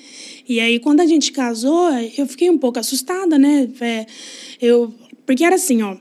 [0.49, 3.69] E aí, quando a gente casou, eu fiquei um pouco assustada, né?
[3.81, 4.07] É,
[4.61, 4.95] eu,
[5.27, 5.97] porque era assim, ó.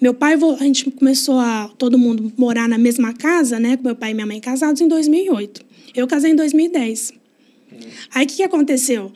[0.00, 3.76] Meu pai, a gente começou a todo mundo morar na mesma casa, né?
[3.76, 5.64] Com meu pai e minha mãe casados em 2008.
[5.94, 7.12] Eu casei em 2010.
[7.72, 7.76] Hum.
[8.14, 9.12] Aí, o que, que aconteceu?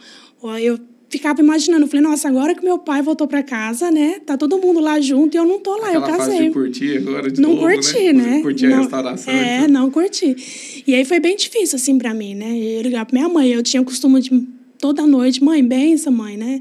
[0.60, 4.20] Eu ficava imaginando, falei, nossa, agora que meu pai voltou para casa, né?
[4.24, 6.34] Tá todo mundo lá junto e eu não tô lá, Aquela eu casei.
[6.34, 8.22] Fase de curtir agora de não novo, curti, né?
[8.22, 8.42] né?
[8.42, 9.32] Curtir não, a restauração.
[9.32, 9.68] É, então.
[9.68, 10.84] não curti.
[10.86, 12.58] E aí foi bem difícil, assim, para mim, né?
[12.58, 14.46] Eu ligar pra minha mãe, eu tinha costume de
[14.78, 16.60] toda noite, mãe, benção, mãe, né?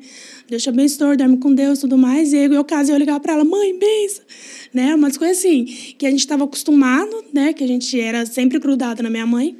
[0.50, 2.32] Deus te abençoe, dorme com Deus e tudo mais.
[2.32, 4.24] E aí eu casei, eu ligava para ela, mãe, benção.
[4.74, 4.96] Né?
[4.96, 5.66] Umas coisas assim,
[5.98, 7.52] que a gente estava acostumado, né?
[7.52, 9.58] Que a gente era sempre grudado na minha mãe.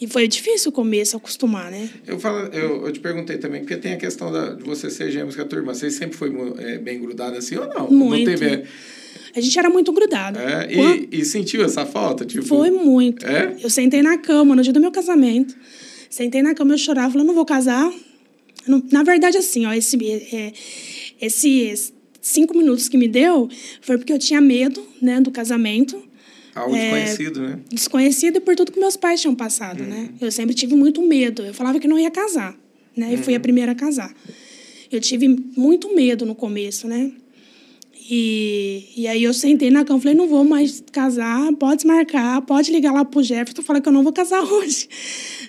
[0.00, 1.90] E foi difícil o começo, acostumar, né?
[2.06, 5.10] Eu, falo, eu, eu te perguntei também, porque tem a questão da, de você ser
[5.10, 5.74] gêmeos com a tua irmã.
[5.74, 7.90] Você sempre foi é, bem grudada assim ou não?
[7.90, 8.30] Muito.
[8.30, 8.64] Não teve...
[9.36, 10.38] A gente era muito grudado.
[10.38, 12.24] É, e, e, sentiu essa falta?
[12.24, 12.44] Tipo...
[12.44, 13.26] Foi muito.
[13.26, 13.56] É?
[13.62, 15.54] Eu sentei na cama no dia do meu casamento.
[16.08, 17.92] Sentei na cama, eu chorava, falei, não vou casar.
[18.90, 19.96] Na verdade, assim, ó, esse,
[20.32, 20.52] é,
[21.20, 23.48] esses cinco minutos que me deu
[23.80, 26.02] foi porque eu tinha medo, né, do casamento.
[26.54, 27.58] Algo é, desconhecido, né?
[27.70, 29.96] Desconhecido por tudo que meus pais tinham passado, né?
[29.96, 30.02] uhum.
[30.02, 30.08] né?
[30.20, 31.42] Eu sempre tive muito medo.
[31.42, 32.56] Eu falava que não ia casar,
[32.96, 33.14] né?
[33.14, 33.42] E fui a uhum.
[33.42, 34.14] primeira a casar.
[34.90, 37.12] Eu tive muito medo no começo, né?
[38.12, 42.42] E, e aí eu sentei na cama e falei, não vou mais casar, pode marcar,
[42.42, 44.88] pode ligar lá pro Jefferson, falar que eu não vou casar hoje.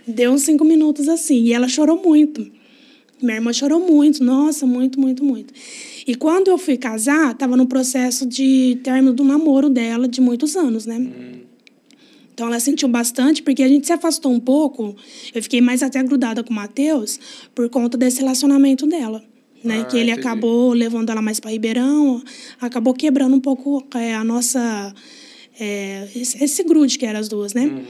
[0.06, 2.46] Deu uns cinco minutos assim, e ela chorou muito.
[3.20, 5.52] Minha irmã chorou muito, nossa, muito, muito, muito.
[6.08, 10.56] E quando eu fui casar, estava no processo de término do namoro dela de muitos
[10.56, 10.98] anos, né?
[10.98, 11.42] Hum.
[12.34, 14.96] Então ela sentiu bastante, porque a gente se afastou um pouco.
[15.34, 17.20] Eu fiquei mais até grudada com o Matheus
[17.54, 19.24] por conta desse relacionamento dela.
[19.64, 19.82] Né?
[19.82, 20.28] Ah, que ele entendi.
[20.28, 22.24] acabou levando ela mais para Ribeirão,
[22.60, 24.92] acabou quebrando um pouco é, a nossa.
[25.60, 27.66] É, esse, grude que eram as duas, né?
[27.66, 27.84] Uhum.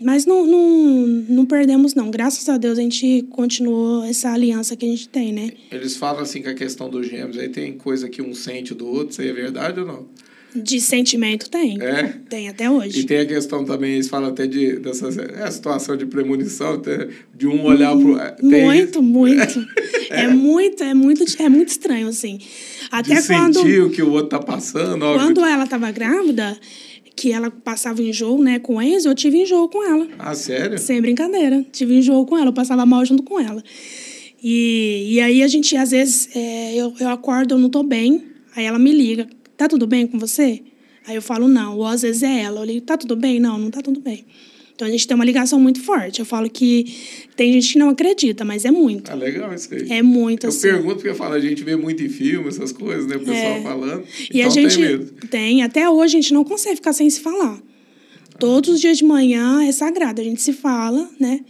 [0.00, 2.10] Mas não, não, não perdemos, não.
[2.10, 5.52] Graças a Deus a gente continuou essa aliança que a gente tem, né?
[5.70, 8.86] Eles falam assim que a questão dos gêmeos aí tem coisa que um sente do
[8.86, 10.06] outro, isso aí é verdade ou não?
[10.54, 11.82] De sentimento tem.
[11.82, 12.14] É?
[12.28, 13.00] Tem até hoje.
[13.00, 16.80] E tem a questão também, eles falam até de dessa é situação de premonição,
[17.34, 18.16] de um olhar pro.
[18.18, 19.66] é, Muito, muito.
[20.10, 20.28] É.
[20.28, 22.38] muito, é muito, é muito estranho, assim.
[22.90, 23.54] Até de quando.
[23.54, 25.02] sentir o que o outro tá passando.
[25.02, 26.56] ó, Quando ela estava grávida,
[27.16, 30.08] que ela passava enjoo, né, com o Enzo, eu tive enjoo com ela.
[30.18, 30.78] Ah, sério?
[30.78, 31.64] Sem brincadeira.
[31.70, 33.62] Tive enjoo com ela, eu passava mal junto com ela.
[34.42, 38.22] E, e aí a gente, às vezes, é, eu, eu acordo, eu não tô bem,
[38.54, 40.62] aí ela me liga, tá tudo bem com você?
[41.06, 42.60] Aí eu falo, não, ou às vezes é ela.
[42.60, 43.38] Eu ligo, tá tudo bem?
[43.38, 44.24] Não, não tá tudo bem.
[44.74, 46.18] Então a gente tem uma ligação muito forte.
[46.18, 46.92] Eu falo que
[47.36, 49.10] tem gente que não acredita, mas é muito.
[49.10, 49.86] Ah, legal isso aí.
[49.90, 50.62] É muito Eu assim.
[50.62, 53.14] pergunto porque eu falo, a gente vê muito em filme, essas coisas, né?
[53.16, 53.62] O pessoal É.
[53.62, 54.04] falando.
[54.32, 55.12] E então a gente tem medo.
[55.30, 57.60] tem, até hoje a gente não consegue ficar sem se falar.
[58.38, 61.40] Todos os dias de manhã é sagrado, a gente se fala, né?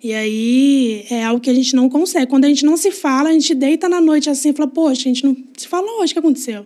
[0.00, 2.28] E aí é algo que a gente não consegue.
[2.28, 5.00] Quando a gente não se fala, a gente deita na noite assim e fala, poxa,
[5.00, 6.64] a gente não se falou hoje, o que aconteceu?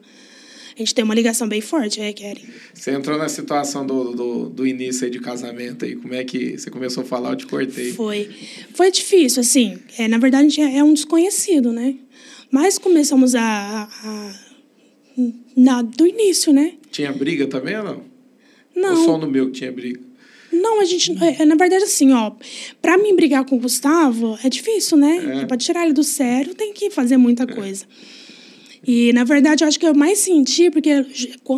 [0.74, 2.42] A gente tem uma ligação bem forte, é, Kelly.
[2.72, 5.94] Você entrou na situação do, do, do início aí de casamento aí.
[5.96, 7.30] Como é que você começou a falar?
[7.30, 7.92] Eu te cortei.
[7.92, 8.30] Foi.
[8.74, 9.78] Foi difícil, assim.
[9.98, 11.94] É, na verdade, a gente é é um desconhecido, né?
[12.50, 13.42] Mas começamos a.
[13.42, 14.34] a-
[15.56, 16.74] na, do início, né?
[16.90, 18.02] Tinha briga também ou não?
[18.74, 18.98] Não.
[18.98, 20.00] Ou só no meu que tinha briga?
[20.50, 21.12] Não, a gente.
[21.22, 22.32] É, é, na verdade, assim, ó.
[22.80, 25.42] Pra mim brigar com o Gustavo é difícil, né?
[25.42, 25.46] É.
[25.46, 27.84] Pra tirar ele do sério, tem que fazer muita coisa.
[28.84, 30.90] E, na verdade, eu acho que eu mais senti, porque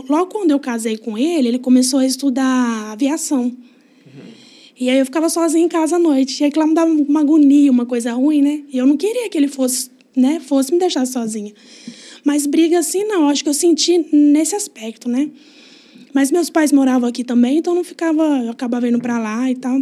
[0.08, 3.56] logo quando eu casei com ele, ele começou a estudar aviação.
[4.78, 6.40] E aí eu ficava sozinha em casa à noite.
[6.40, 8.62] E aí aquilo lá me dava uma agonia, uma coisa ruim, né?
[8.72, 11.52] E eu não queria que ele fosse, né, fosse me deixar sozinha.
[12.24, 13.28] Mas briga assim, não.
[13.28, 15.30] Acho que eu senti nesse aspecto, né?
[16.12, 19.50] Mas meus pais moravam aqui também, então eu não ficava, eu acabava indo pra lá
[19.50, 19.80] e tal.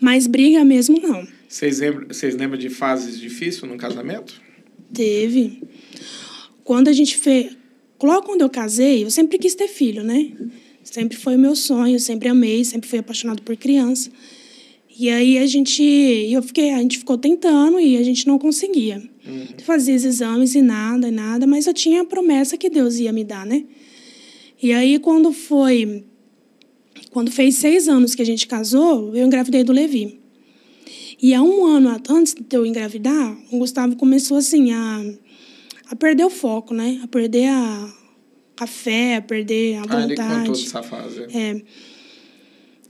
[0.00, 1.26] Mas briga mesmo não.
[1.48, 4.40] Vocês lembram, vocês lembram de fases difíceis no casamento?
[4.92, 5.62] Teve.
[6.64, 7.56] Quando a gente fez.
[8.02, 10.32] Logo quando eu casei, eu sempre quis ter filho, né?
[10.82, 14.10] Sempre foi o meu sonho, sempre amei, sempre fui apaixonado por criança.
[14.98, 15.82] E aí a gente.
[15.82, 19.02] Eu fiquei, a gente ficou tentando e a gente não conseguia.
[19.64, 23.12] Fazia os exames e nada, e nada, mas eu tinha a promessa que Deus ia
[23.12, 23.64] me dar, né?
[24.60, 26.04] E aí quando foi.
[27.10, 30.18] Quando fez seis anos que a gente casou, eu engravidei do Levi.
[31.20, 35.04] E há um ano antes de eu engravidar, o Gustavo começou assim a,
[35.92, 37.00] a perder o foco, né?
[37.04, 37.94] A perder a,
[38.60, 40.14] a fé, a perder a Ah, ele
[40.48, 41.24] dessa fase.
[41.24, 41.60] É.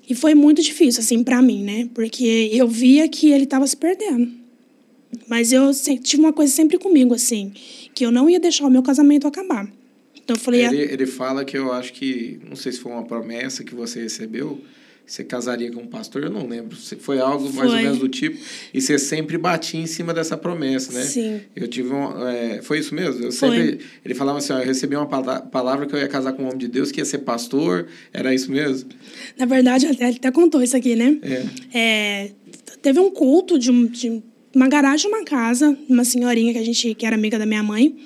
[0.09, 1.91] E foi muito difícil, assim, para mim, né?
[1.93, 4.31] Porque eu via que ele estava se perdendo.
[5.27, 7.53] Mas eu tive uma coisa sempre comigo, assim,
[7.93, 9.69] que eu não ia deixar o meu casamento acabar.
[10.15, 13.05] Então eu falei, Ele, ele fala que eu acho que, não sei se foi uma
[13.05, 14.61] promessa que você recebeu,
[15.07, 16.77] você casaria com um pastor, eu não lembro.
[16.77, 18.39] Se Foi algo mais ou menos do tipo.
[18.73, 21.03] E você sempre batia em cima dessa promessa, né?
[21.03, 21.41] Sim.
[21.55, 22.27] Eu tive um.
[22.27, 23.23] é, foi isso mesmo?
[23.25, 23.51] Eu Foi.
[23.51, 23.85] sempre.
[24.05, 26.47] Ele falava assim: ó, eu recebi uma pala- palavra que eu ia casar com um
[26.47, 27.87] homem de Deus, que ia ser pastor.
[28.13, 28.89] Era isso mesmo?
[29.39, 31.19] na verdade, até, ele até contou isso aqui, né?
[31.23, 31.45] É.
[31.79, 32.31] É,
[32.81, 34.23] teve um culto de, um- de
[34.55, 37.63] uma garagem de uma casa, uma senhorinha que a gente que era amiga da minha
[37.63, 37.97] mãe.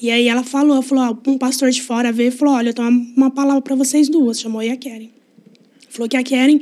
[0.00, 2.74] E aí ela falou, falou, ó, um pastor de fora veio e falou, olha, eu
[2.74, 5.08] tenho uma, uma palavra para vocês duas, chamou eu e a Karen.
[5.98, 6.60] Falou que a Karen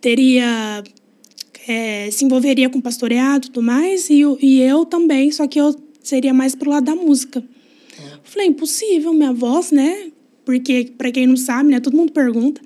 [0.00, 0.84] teria
[1.66, 5.74] é, se envolveria com pastoreado e tudo mais, e, e eu também, só que eu
[6.00, 7.42] seria mais pro lado da música.
[8.22, 10.12] Falei, impossível, minha voz, né?
[10.44, 11.80] Porque, para quem não sabe, né?
[11.80, 12.60] Todo mundo pergunta.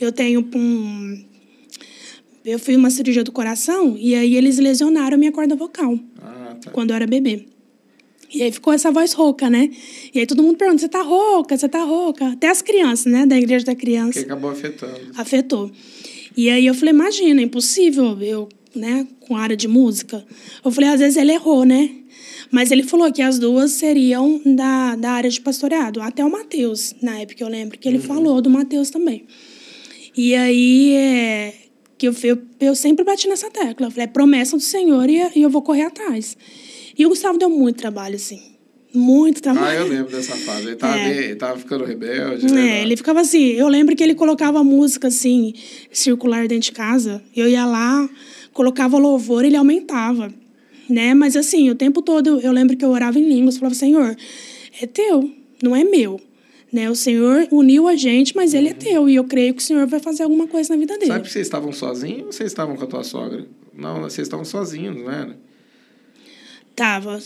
[0.00, 1.24] Eu tenho um.
[2.44, 6.56] Eu fiz uma cirurgia do coração e aí eles lesionaram a minha corda vocal Ah,
[6.62, 6.70] tá.
[6.70, 7.46] quando eu era bebê.
[8.32, 9.70] E aí ficou essa voz rouca, né?
[10.12, 11.56] E aí todo mundo pergunta: você tá rouca?
[11.56, 12.28] Você tá rouca?
[12.28, 13.26] Até as crianças, né?
[13.26, 15.00] Da igreja da Que criança acabou afetando.
[15.16, 15.70] afetou.
[16.36, 20.24] E aí eu falei, imagina, impossível eu, né, com a área de música.
[20.64, 21.90] Eu falei, às vezes ele errou, né?
[22.50, 26.00] Mas ele falou que as duas seriam da, da área de pastoreado.
[26.00, 29.26] Até o Mateus, na época eu lembro, que ele falou do Mateus também.
[30.16, 31.54] E aí é,
[31.98, 33.88] que eu, eu, eu sempre bati nessa tecla.
[33.88, 36.36] Eu falei, é promessa do Senhor e, e eu vou correr atrás.
[36.98, 38.40] E o Gustavo deu muito trabalho, assim.
[38.92, 39.66] Muito trabalho.
[39.66, 40.66] Ah, eu lembro dessa fase.
[40.66, 41.08] Ele tava, É.
[41.08, 42.52] bem- ele tava ficando rebelde.
[42.52, 42.78] né?
[42.78, 43.44] É, ele ficava assim.
[43.52, 45.52] Eu lembro que ele colocava música assim,
[45.92, 47.22] circular dentro de casa.
[47.36, 48.08] Eu ia lá,
[48.52, 50.32] colocava louvor, ele aumentava.
[50.88, 51.12] Né?
[51.12, 54.16] Mas assim, o tempo todo eu lembro que eu orava em línguas, falava: Senhor,
[54.80, 55.30] é teu,
[55.62, 56.18] não é meu.
[56.72, 56.88] Né?
[56.90, 59.06] O Senhor uniu a gente, mas ele é teu.
[59.08, 61.12] E eu creio que o Senhor vai fazer alguma coisa na vida dele.
[61.12, 63.46] Sabe que vocês estavam sozinhos ou vocês estavam com a tua sogra?
[63.76, 65.38] Não, vocês estavam sozinhos, não era?
[66.78, 67.18] Tava.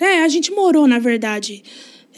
[0.00, 1.62] É, a gente morou, na verdade.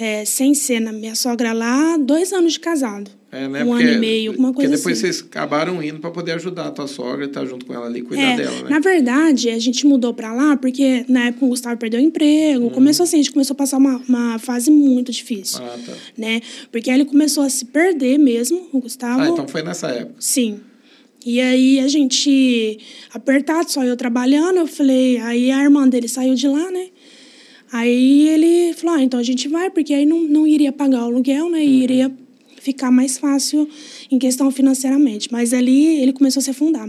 [0.00, 3.10] é, sem ser na minha sogra lá, dois anos de casado.
[3.32, 3.64] É, né?
[3.64, 5.12] Um porque, ano e meio, alguma coisa Porque depois assim.
[5.12, 8.00] vocês acabaram indo para poder ajudar a tua sogra e estar junto com ela ali
[8.02, 8.70] cuidar É, dela, né?
[8.70, 12.66] na verdade, a gente mudou pra lá porque na época o Gustavo perdeu o emprego.
[12.68, 12.70] Hum.
[12.70, 15.92] Começou assim, a gente começou a passar uma, uma fase muito difícil, Ah, tá.
[16.16, 16.40] né?
[16.72, 19.20] Porque aí ele começou a se perder mesmo, o Gustavo.
[19.20, 20.14] Ah, então foi nessa época.
[20.20, 20.60] Sim.
[21.24, 22.78] E aí a gente
[23.12, 26.88] apertado, só eu trabalhando, eu falei, aí a irmã dele saiu de lá, né?
[27.72, 31.04] Aí ele falou, ah, então a gente vai, porque aí não, não iria pagar o
[31.04, 31.62] aluguel, né?
[31.62, 32.10] E iria
[32.60, 33.68] ficar mais fácil
[34.10, 35.30] em questão financeiramente.
[35.30, 36.88] Mas ali ele começou a se afundar.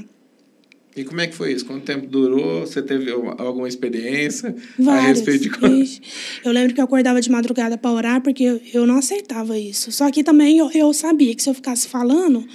[0.95, 1.65] E como é que foi isso?
[1.65, 2.61] Quanto tempo durou?
[2.61, 5.19] Você teve alguma experiência a Várias.
[5.19, 6.01] respeito de
[6.43, 9.91] Eu lembro que eu acordava de madrugada para orar, porque eu, eu não aceitava isso.
[9.91, 12.45] Só que também eu, eu sabia que se eu ficasse falando,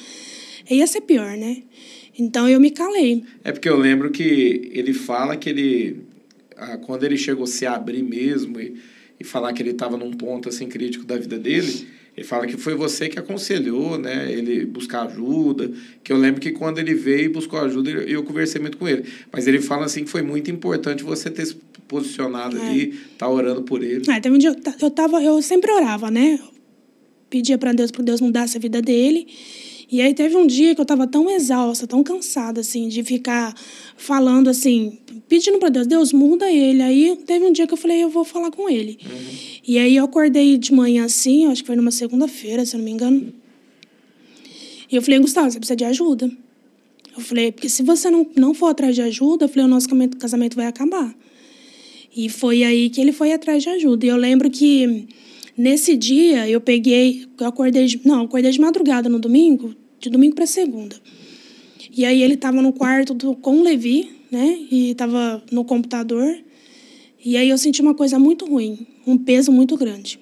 [0.70, 1.62] ia ser pior, né?
[2.18, 3.24] Então eu me calei.
[3.42, 6.02] É porque eu lembro que ele fala que ele,
[6.56, 8.76] ah, quando ele chegou a se abrir mesmo e,
[9.18, 12.56] e falar que ele estava num ponto assim crítico da vida dele, ele fala que
[12.56, 15.72] foi você que aconselhou, né, ele buscar ajuda.
[16.04, 19.04] Que eu lembro que quando ele veio e buscou ajuda, eu, conversei muito com ele.
[19.32, 21.56] Mas ele fala assim que foi muito importante você ter se
[21.88, 24.04] posicionado ali, estar orando por ele.
[24.08, 26.38] Ah, teve um dia eu ta- eu tava, eu sempre orava, né?
[27.28, 29.26] Pedia para Deus, para Deus mudasse a vida dele.
[29.90, 33.54] E aí teve um dia que eu tava tão exausta, tão cansada assim de ficar
[33.96, 36.82] falando assim, pedindo para Deus, Deus muda ele.
[36.82, 38.98] Aí teve um dia que eu falei, eu vou falar com ele.
[39.66, 42.84] E aí eu acordei de manhã assim, acho que foi numa segunda-feira, se eu não
[42.84, 43.32] me engano.
[44.90, 46.30] E eu falei, Gustavo, você precisa de ajuda.
[47.16, 49.86] Eu falei, porque se você não, não for atrás de ajuda, eu falei, o nosso
[49.86, 51.14] casamento- casamento vai acabar.
[52.16, 54.06] E foi aí que ele foi atrás de ajuda.
[54.06, 55.06] E eu lembro que
[55.56, 60.34] nesse dia eu peguei, eu acordei, de, não, acordei de madrugada no domingo, de domingo
[60.34, 60.96] para segunda.
[61.96, 64.58] E aí ele estava no quarto do, com o Levi, né?
[64.70, 66.36] E estava no computador.
[67.24, 70.18] E aí eu senti uma coisa muito ruim, um peso muito grande.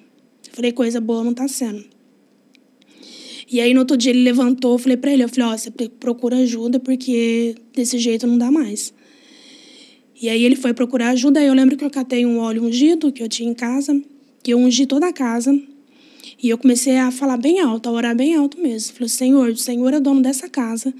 [0.47, 1.83] Eu falei, coisa boa não tá sendo.
[3.51, 5.71] E aí no outro dia ele levantou, eu falei para ele, eu falei, ó, você
[5.99, 8.93] procura ajuda porque desse jeito não dá mais.
[10.21, 11.39] E aí ele foi procurar ajuda.
[11.39, 13.99] Aí eu lembro que eu catei um óleo ungido que eu tinha em casa,
[14.43, 15.57] que eu ungi toda a casa.
[16.41, 18.93] E eu comecei a falar bem alto, a orar bem alto mesmo.
[18.93, 20.93] Falei, Senhor, o Senhor é dono dessa casa.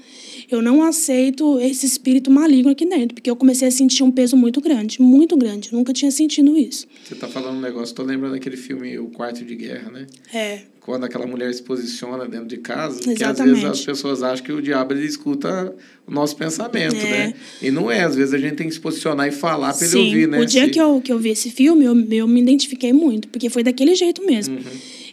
[0.50, 4.38] Eu não aceito esse espírito maligno aqui dentro, porque eu comecei a sentir um peso
[4.38, 5.70] muito grande, muito grande.
[5.70, 6.86] Eu nunca tinha sentido isso.
[7.04, 10.06] Você tá falando um negócio, tô lembrando daquele filme O Quarto de Guerra, né?
[10.32, 13.54] É, Quando aquela mulher se posiciona dentro de casa, que às Exatamente.
[13.54, 15.74] vezes as pessoas acham que o diabo ele escuta
[16.06, 17.10] o nosso pensamento, É.
[17.28, 17.34] né?
[17.62, 19.96] E não é, às vezes a gente tem que se posicionar e falar para ele
[19.96, 20.38] ouvir, né?
[20.40, 23.28] o dia Se- que eu, que eu vi esse filme, eu, eu me identifiquei muito,
[23.28, 24.56] porque foi daquele jeito mesmo.
[24.56, 24.62] Uhum.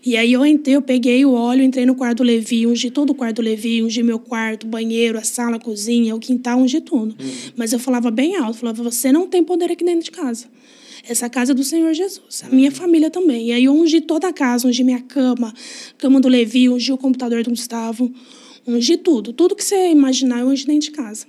[0.03, 3.11] E aí eu entrei, eu peguei o óleo, entrei no quarto do Levi, ungi todo
[3.11, 7.15] o quarto Levi, ungi meu quarto, banheiro, a sala, a cozinha, o quintal, ungi tudo.
[7.55, 10.47] Mas eu falava bem alto, falava, você não tem poder aqui dentro de casa.
[11.07, 13.47] Essa casa é do Senhor Jesus, a minha família também.
[13.47, 15.53] E aí eu ungi toda a casa, ungi minha cama,
[15.97, 18.11] cama do Levi, ungi o computador do Gustavo,
[18.67, 19.33] ungi tudo.
[19.33, 21.25] Tudo que você imaginar, eu ungi dentro de casa.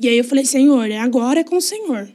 [0.00, 2.08] E aí eu falei, Senhor, agora é com o Senhor.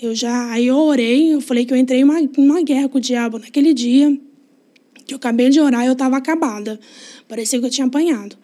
[0.00, 2.98] Eu já, aí eu orei, eu falei que eu entrei em uma, uma guerra com
[2.98, 4.16] o diabo naquele dia,
[5.06, 6.78] que eu acabei de orar e eu estava acabada.
[7.26, 8.36] Parecia que eu tinha apanhado.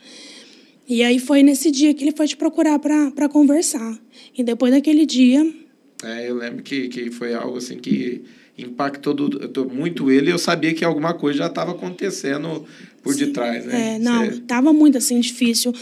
[0.88, 3.96] E aí foi nesse dia que ele foi te procurar para conversar.
[4.36, 5.46] E depois daquele dia,
[6.04, 8.22] É, eu lembro que, que foi algo assim que
[8.56, 10.30] impactou do- muito ele.
[10.32, 12.64] Eu sabia que alguma coisa já estava acontecendo
[13.02, 13.94] por detrás, né?
[13.96, 15.72] É, não, estava muito assim difícil.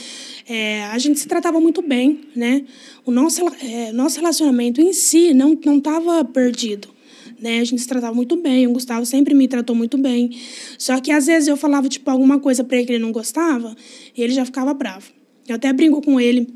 [0.48, 2.64] É, a gente se tratava muito bem, né?
[3.04, 6.88] O nosso, é, nosso relacionamento em si não não estava perdido,
[7.40, 7.61] né?
[7.61, 8.66] A gente se tratava muito bem.
[8.66, 10.31] O Gustavo sempre me tratou muito bem.
[10.78, 13.74] Só que às vezes eu falava tipo alguma coisa para ele que ele não gostava
[14.16, 15.11] e ele já ficava bravo.
[15.48, 16.46] Eu até brinco com ele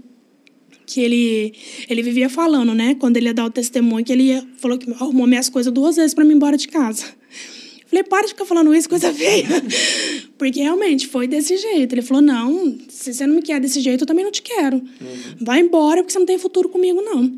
[0.86, 1.54] que ele
[1.88, 2.94] ele vivia falando, né?
[2.98, 5.96] Quando ele ia dar o testemunho que ele ia, falou que arrumou minhas coisas duas
[5.96, 7.04] vezes para me ir embora de casa.
[7.86, 9.46] Falei, para de ficar falando isso, coisa feia.
[10.38, 11.92] Porque realmente foi desse jeito.
[11.94, 14.82] Ele falou: não, se você não me quer desse jeito, eu também não te quero.
[15.38, 17.30] Vai embora, porque você não tem futuro comigo, não.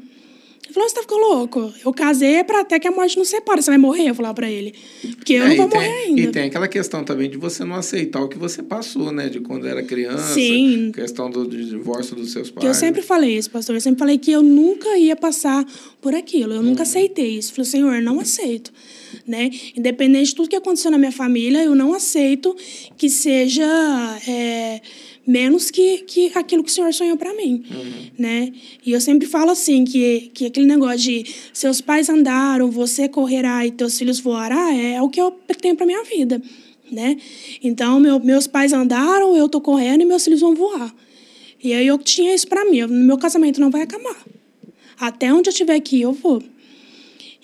[0.74, 1.72] Falou: você tá ficando louco?
[1.84, 3.62] Eu casei é pra até que a morte nos separe.
[3.62, 4.08] Você vai morrer?
[4.10, 4.74] Eu falava pra ele.
[5.16, 6.20] Porque eu É, não vou tem- morrer ainda.
[6.20, 9.28] E tem aquela questão também de você não aceitar o que você passou, né?
[9.28, 10.34] De quando era criança.
[10.34, 10.90] Sim.
[10.92, 12.54] Questão do divórcio dos seus pais.
[12.54, 13.76] Porque eu sempre falei isso, pastor.
[13.76, 15.64] Eu sempre falei que eu nunca ia passar
[16.00, 16.52] por aquilo.
[16.54, 16.64] Eu Uhum.
[16.70, 17.52] nunca aceitei isso.
[17.52, 18.72] Falei, Senhor, não aceito.
[19.26, 19.50] Né?
[19.76, 22.54] Independente de tudo que aconteceu na minha família, eu não aceito
[22.98, 23.64] que seja
[24.26, 24.80] é,
[25.26, 27.64] menos que, que aquilo que o Senhor sonhou para mim.
[27.70, 27.92] Uhum.
[28.18, 28.52] Né?
[28.84, 33.66] E eu sempre falo assim, que, que aquele negócio de seus pais andaram, você correrá
[33.66, 36.42] e teus filhos voará, é o que eu tenho para minha vida.
[36.92, 37.16] Né?
[37.62, 40.94] Então, meu, meus pais andaram, eu tô correndo e meus filhos vão voar.
[41.62, 44.22] E aí eu tinha isso para mim, eu- meu casamento não vai acabar.
[45.00, 46.42] Até onde eu estiver aqui, eu vou.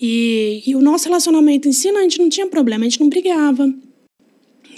[0.01, 3.09] E, e o nosso relacionamento em si, a gente não tinha problema, a gente não
[3.09, 3.73] brigava.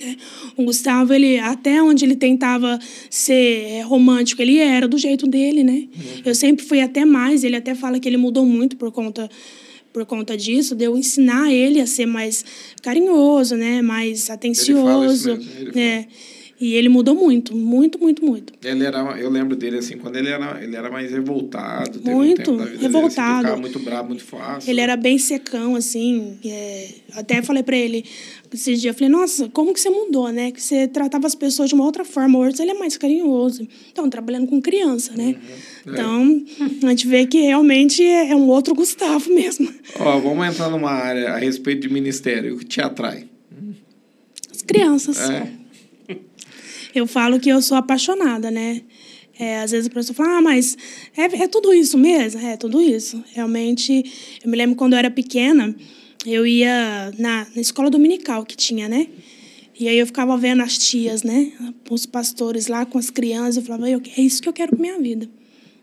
[0.05, 0.17] Né?
[0.57, 2.79] O Gustavo, ele, até onde ele tentava
[3.09, 5.89] ser romântico, ele era do jeito dele, né?
[5.95, 6.23] Uhum.
[6.25, 9.29] Eu sempre fui até mais, ele até fala que ele mudou muito por conta
[9.93, 12.43] por conta disso, de eu ensinar ele a ser mais
[12.83, 13.83] carinhoso, né?
[13.83, 14.81] Mais atencioso.
[14.81, 16.07] Ele fala isso mesmo, ele né?
[16.63, 18.53] E ele mudou muito, muito, muito, muito.
[18.63, 22.01] Ele era, eu lembro dele assim, quando ele era, ele era mais revoltado.
[22.05, 23.43] Muito, um revoltado.
[23.43, 24.71] Dele, assim, muito bravo, muito fácil.
[24.71, 26.39] Ele era bem secão, assim.
[26.45, 28.05] É, até falei para ele
[28.53, 30.53] esses dias, eu falei, nossa, como que você mudou, né?
[30.53, 32.39] Que você tratava as pessoas de uma outra forma.
[32.39, 33.67] Hoje ele é mais carinhoso.
[33.91, 35.35] Então, trabalhando com criança, né?
[35.35, 35.35] Uhum.
[35.35, 35.91] É.
[35.91, 36.45] Então,
[36.85, 39.69] a gente vê que realmente é um outro Gustavo mesmo.
[39.99, 42.55] Ó, vamos entrar numa área a respeito de ministério.
[42.55, 43.27] O que te atrai?
[44.49, 45.29] As crianças.
[45.29, 45.62] É.
[46.95, 48.83] Eu falo que eu sou apaixonada, né?
[49.39, 50.77] É, às vezes a pessoa fala, ah, mas
[51.17, 52.41] é, é tudo isso mesmo?
[52.41, 53.23] É, tudo isso.
[53.33, 54.05] Realmente,
[54.45, 55.75] eu me lembro quando eu era pequena,
[56.27, 59.09] eu ia na, na escola dominical que tinha, né?
[59.79, 61.51] E aí eu ficava vendo as tias, né?
[61.91, 64.99] Os pastores lá com as crianças, eu falava, é isso que eu quero para minha
[65.01, 65.29] vida.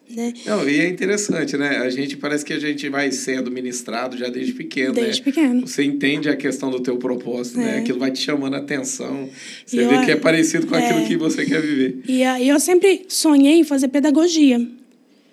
[0.10, 0.34] Né?
[0.44, 1.78] Não, e é interessante, né?
[1.78, 5.26] A gente parece que a gente vai sendo ministrado já desde pequeno, desde né?
[5.26, 5.68] pequeno.
[5.68, 7.64] Você entende a questão do teu propósito, né?
[7.64, 7.72] é.
[7.74, 7.80] né?
[7.80, 9.30] Aquilo vai te chamando a atenção.
[9.64, 10.84] Você e vê eu, que é parecido com é.
[10.84, 12.02] aquilo que você quer viver.
[12.08, 14.60] E aí eu sempre sonhei em fazer pedagogia,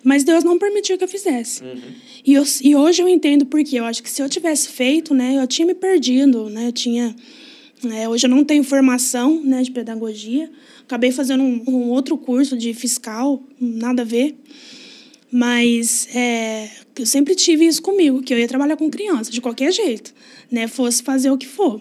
[0.05, 1.65] mas Deus não permitiu que eu fizesse.
[1.65, 1.81] Uhum.
[2.25, 3.77] E, eu, e hoje eu entendo por quê.
[3.79, 5.37] Eu acho que se eu tivesse feito, né?
[5.41, 6.69] Eu tinha me perdido, né?
[6.69, 7.17] Eu tinha...
[7.85, 10.51] É, hoje eu não tenho formação né, de pedagogia.
[10.83, 14.37] Acabei fazendo um, um outro curso de fiscal, nada a ver.
[15.31, 19.73] Mas é, eu sempre tive isso comigo, que eu ia trabalhar com criança, de qualquer
[19.73, 20.15] jeito,
[20.51, 20.67] né?
[20.69, 21.81] Fosse fazer o que for.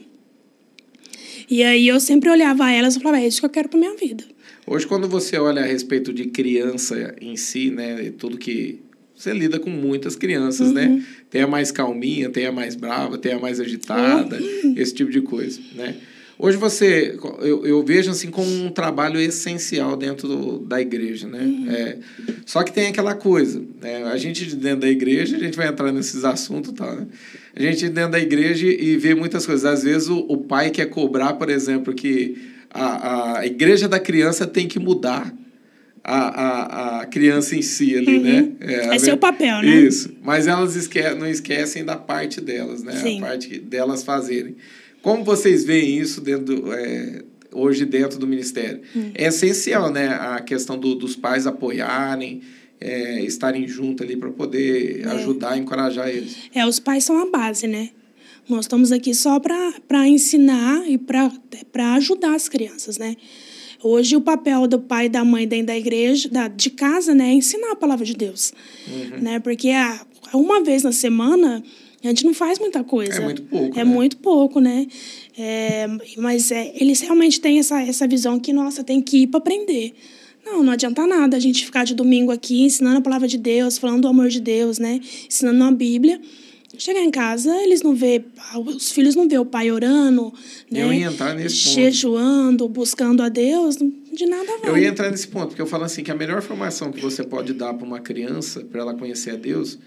[1.50, 3.96] E aí eu sempre olhava elas e falava, é isso que eu quero para minha
[3.96, 4.24] vida.
[4.68, 8.12] Hoje, quando você olha a respeito de criança em si, né?
[8.18, 8.80] Tudo que
[9.16, 10.86] você lida com muitas crianças, né?
[10.86, 10.96] uhum.
[10.98, 11.06] né?
[11.30, 14.74] Tem a mais calminha, tem a mais brava, tem a mais agitada, uhum.
[14.78, 15.96] esse tipo de coisa, né?
[16.38, 21.40] Hoje você, eu, eu vejo assim como um trabalho essencial dentro do, da igreja, né?
[21.40, 21.72] Uhum.
[21.72, 21.98] É,
[22.46, 24.04] só que tem aquela coisa, né?
[24.04, 26.94] A gente dentro da igreja, a gente vai entrar nesses assuntos, tá?
[26.94, 27.08] Né?
[27.56, 29.64] A gente dentro da igreja e vê muitas coisas.
[29.64, 32.36] Às vezes o, o pai quer cobrar, por exemplo, que
[32.70, 35.34] a, a igreja da criança tem que mudar
[36.08, 38.42] a, a, a criança em si ali, né?
[38.42, 38.56] uhum.
[38.60, 38.96] né?
[38.96, 39.76] É, é o papel, né?
[39.76, 40.14] Isso.
[40.22, 42.96] Mas elas esque não esquecem da parte delas, né?
[43.02, 43.18] Sim.
[43.18, 44.56] A parte delas fazerem.
[45.02, 48.82] Como vocês veem isso dentro, é, hoje dentro do Ministério?
[48.96, 49.12] Hum.
[49.16, 50.10] É essencial, né?
[50.10, 52.42] A questão do, dos pais apoiarem,
[52.80, 55.10] é, estarem juntos ali para poder é.
[55.10, 56.38] ajudar, encorajar eles.
[56.54, 57.90] É, os pais são a base, né?
[58.48, 63.16] Nós estamos aqui só para ensinar e para ajudar as crianças, né?
[63.88, 67.30] Hoje o papel do pai e da mãe dentro da igreja, da, de casa, né,
[67.30, 68.52] é ensinar a palavra de Deus,
[68.88, 69.22] uhum.
[69.22, 69.40] né?
[69.40, 71.64] Porque a, uma vez na semana
[72.04, 73.14] a gente não faz muita coisa.
[73.14, 73.80] É muito pouco.
[73.80, 73.84] É né?
[73.84, 74.88] muito pouco, né?
[75.38, 75.86] É,
[76.18, 79.94] mas é, eles realmente têm essa, essa visão que, nossa, tem que ir para aprender.
[80.44, 83.78] Não, não adianta nada a gente ficar de domingo aqui ensinando a palavra de Deus,
[83.78, 85.00] falando do amor de Deus, né?
[85.28, 86.20] Ensinando a Bíblia.
[86.78, 88.24] Chegar em casa, eles não vê,
[88.66, 90.34] os filhos não vê o pai orando,
[90.70, 90.84] né?
[90.84, 91.74] Eu ia entrar nesse ponto.
[91.76, 94.70] Jejuando, buscando a Deus, de nada vai.
[94.70, 97.24] Eu ia entrar nesse ponto, porque eu falo assim que a melhor formação que você
[97.24, 99.80] pode dar para uma criança, para ela conhecer a Deus,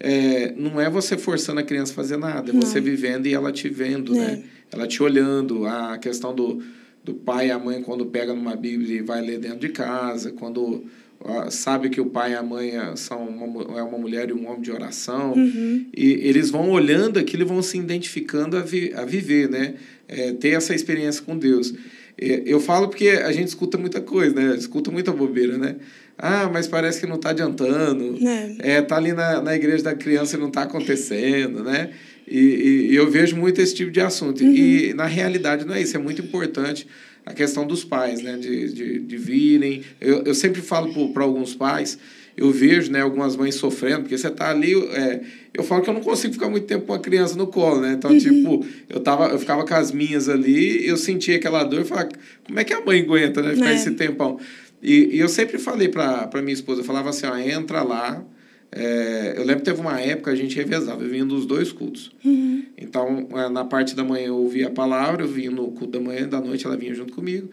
[0.00, 2.62] é, não é você forçando a criança a fazer nada, é não.
[2.62, 4.24] você vivendo e ela te vendo, né?
[4.24, 4.30] é.
[4.36, 4.44] né?
[4.70, 5.66] Ela te olhando.
[5.66, 6.62] A questão do,
[7.02, 10.32] do pai e a mãe quando pega numa Bíblia e vai ler dentro de casa,
[10.32, 10.84] quando
[11.50, 14.62] sabe que o pai e a mãe são uma, é uma mulher e um homem
[14.62, 15.86] de oração, uhum.
[15.94, 19.74] e eles vão olhando aquilo e vão se identificando a, vi, a viver, né?
[20.06, 21.74] É, ter essa experiência com Deus.
[22.16, 24.56] Eu falo porque a gente escuta muita coisa, né?
[24.56, 25.76] Escuta muita bobeira, né?
[26.16, 28.18] Ah, mas parece que não está adiantando.
[28.26, 28.76] É.
[28.76, 31.90] é, tá ali na, na igreja da criança e não está acontecendo, né?
[32.26, 34.42] E, e, eu vejo muito esse tipo de assunto.
[34.42, 34.52] Uhum.
[34.52, 35.96] E, na realidade, não é isso.
[35.96, 36.88] É muito importante
[37.28, 38.38] a questão dos pais, né?
[38.38, 39.82] De, de, de virem.
[40.00, 41.98] Eu, eu sempre falo para alguns pais,
[42.34, 44.74] eu vejo né, algumas mães sofrendo, porque você está ali.
[44.74, 45.20] É,
[45.52, 47.92] eu falo que eu não consigo ficar muito tempo com a criança no colo, né?
[47.92, 48.18] Então, uhum.
[48.18, 52.08] tipo, eu, tava, eu ficava com as minhas ali, eu sentia aquela dor e falava,
[52.44, 53.54] como é que a mãe aguenta, né?
[53.54, 53.74] Ficar é.
[53.74, 54.38] esse tempão.
[54.82, 58.24] E, e eu sempre falei para minha esposa, eu falava assim, ó, entra lá.
[58.70, 62.10] É, eu lembro que teve uma época a gente revezava, eu vinha dos dois cultos.
[62.24, 62.64] Uhum.
[62.76, 66.00] Então, é, na parte da manhã eu ouvia a palavra, eu vinha no culto da
[66.00, 67.48] manhã, da noite ela vinha junto comigo.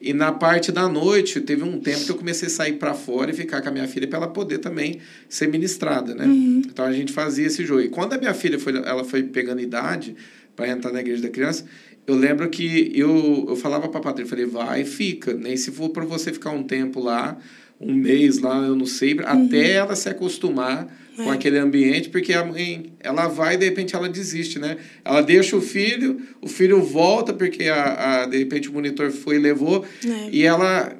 [0.00, 3.30] E na parte da noite, teve um tempo que eu comecei a sair para fora
[3.30, 4.98] e ficar com a minha filha para ela poder também
[5.28, 6.24] ser ministrada, né?
[6.24, 6.62] Uhum.
[6.64, 7.82] Então a gente fazia esse jogo.
[7.82, 10.16] E quando a minha filha foi, ela foi pegando idade
[10.56, 11.66] para entrar na igreja da criança,
[12.06, 15.34] eu lembro que eu, eu falava para a Patrícia, falei, vai, fica.
[15.34, 15.56] Nem né?
[15.56, 17.36] se for para você ficar um tempo lá,
[17.80, 19.20] um mês lá, eu não sei, uhum.
[19.24, 20.86] até ela se acostumar
[21.18, 21.24] é.
[21.24, 24.76] com aquele ambiente, porque a mãe, ela vai e de repente ela desiste, né?
[25.04, 29.36] Ela deixa o filho, o filho volta porque a, a de repente o monitor foi
[29.36, 30.28] e levou, é.
[30.30, 30.94] e ela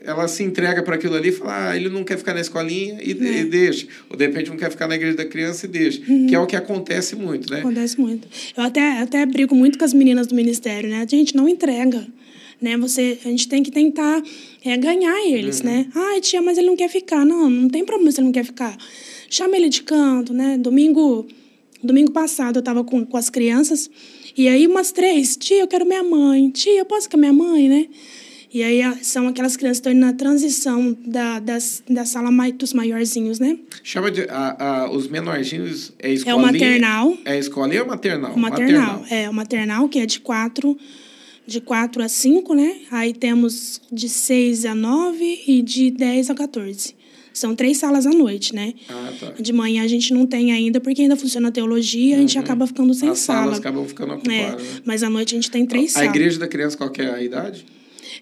[0.00, 2.98] ela se entrega para aquilo ali e fala, ah, ele não quer ficar na escolinha
[3.02, 3.40] e, é.
[3.40, 3.86] e, deixa.
[4.08, 6.00] Ou de repente não quer ficar na igreja da criança e deixa.
[6.08, 6.26] Uhum.
[6.26, 7.60] Que é o que acontece muito, né?
[7.60, 8.26] Acontece muito.
[8.56, 11.02] Eu até, até brigo muito com as meninas do ministério, né?
[11.02, 12.06] A gente não entrega.
[12.60, 12.76] Né?
[12.76, 14.22] Você, a gente tem que tentar
[14.64, 15.66] é, ganhar eles, uhum.
[15.66, 15.86] né?
[15.94, 17.24] Ah, tia, mas ele não quer ficar.
[17.24, 18.76] Não, não tem problema se ele não quer ficar.
[19.30, 20.58] Chama ele de canto, né?
[20.58, 21.26] Domingo,
[21.82, 23.90] domingo passado eu estava com, com as crianças
[24.38, 26.48] e aí umas três, tia, eu quero minha mãe.
[26.50, 27.88] Tia, eu posso com a minha mãe, né?
[28.54, 32.52] E aí são aquelas crianças que estão indo na transição da, das, da sala mai,
[32.52, 33.58] dos maiorzinhos, né?
[33.82, 34.22] Chama de.
[34.30, 36.32] A, a, os menorzinhos é escolinha?
[36.32, 37.18] É o maternal.
[37.24, 38.32] É escolinha ou maternal?
[38.32, 39.06] O maternal, maternal.
[39.10, 40.78] É, o maternal, que é de quatro,
[41.48, 42.82] de quatro a cinco, né?
[42.90, 46.94] Aí temos de seis a nove e de dez a 14.
[47.32, 48.74] São três salas à noite, né?
[48.86, 49.30] Ah, tá.
[49.40, 52.18] De manhã a gente não tem ainda, porque ainda funciona a teologia, uhum.
[52.18, 52.44] a gente uhum.
[52.44, 53.38] acaba ficando sem As sala.
[53.38, 54.62] As salas acabam ficando ocupadas.
[54.62, 54.80] É, né?
[54.84, 56.08] Mas à noite a gente tem três a salas.
[56.08, 57.64] A igreja da criança, qual é a idade?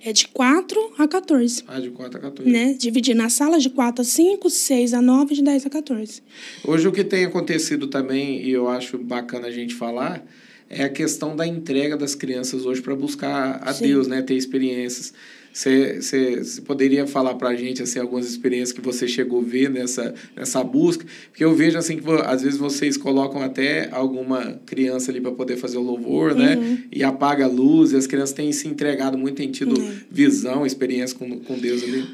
[0.05, 1.65] É de 4 a 14.
[1.67, 2.49] Ah, de 4 a 14.
[2.49, 2.75] Né?
[2.75, 6.23] Dividir na sala de 4 a 5, 6 a 9, de 10 a 14.
[6.65, 10.25] Hoje o que tem acontecido também, e eu acho bacana a gente falar,
[10.69, 13.87] é a questão da entrega das crianças hoje para buscar a Sim.
[13.87, 14.23] Deus, né?
[14.23, 15.13] Ter experiências.
[15.53, 20.15] Você, poderia falar para a gente assim, algumas experiências que você chegou a ver nessa,
[20.37, 21.07] nessa busca?
[21.31, 25.57] Porque eu vejo assim que às vezes vocês colocam até alguma criança ali para poder
[25.57, 26.57] fazer o louvor, né?
[26.57, 26.63] uhum.
[26.63, 26.85] né?
[26.93, 29.97] E apaga a luz, e as crianças têm se entregado muito, têm tido uhum.
[30.11, 32.05] visão, experiência com, com Deus ali.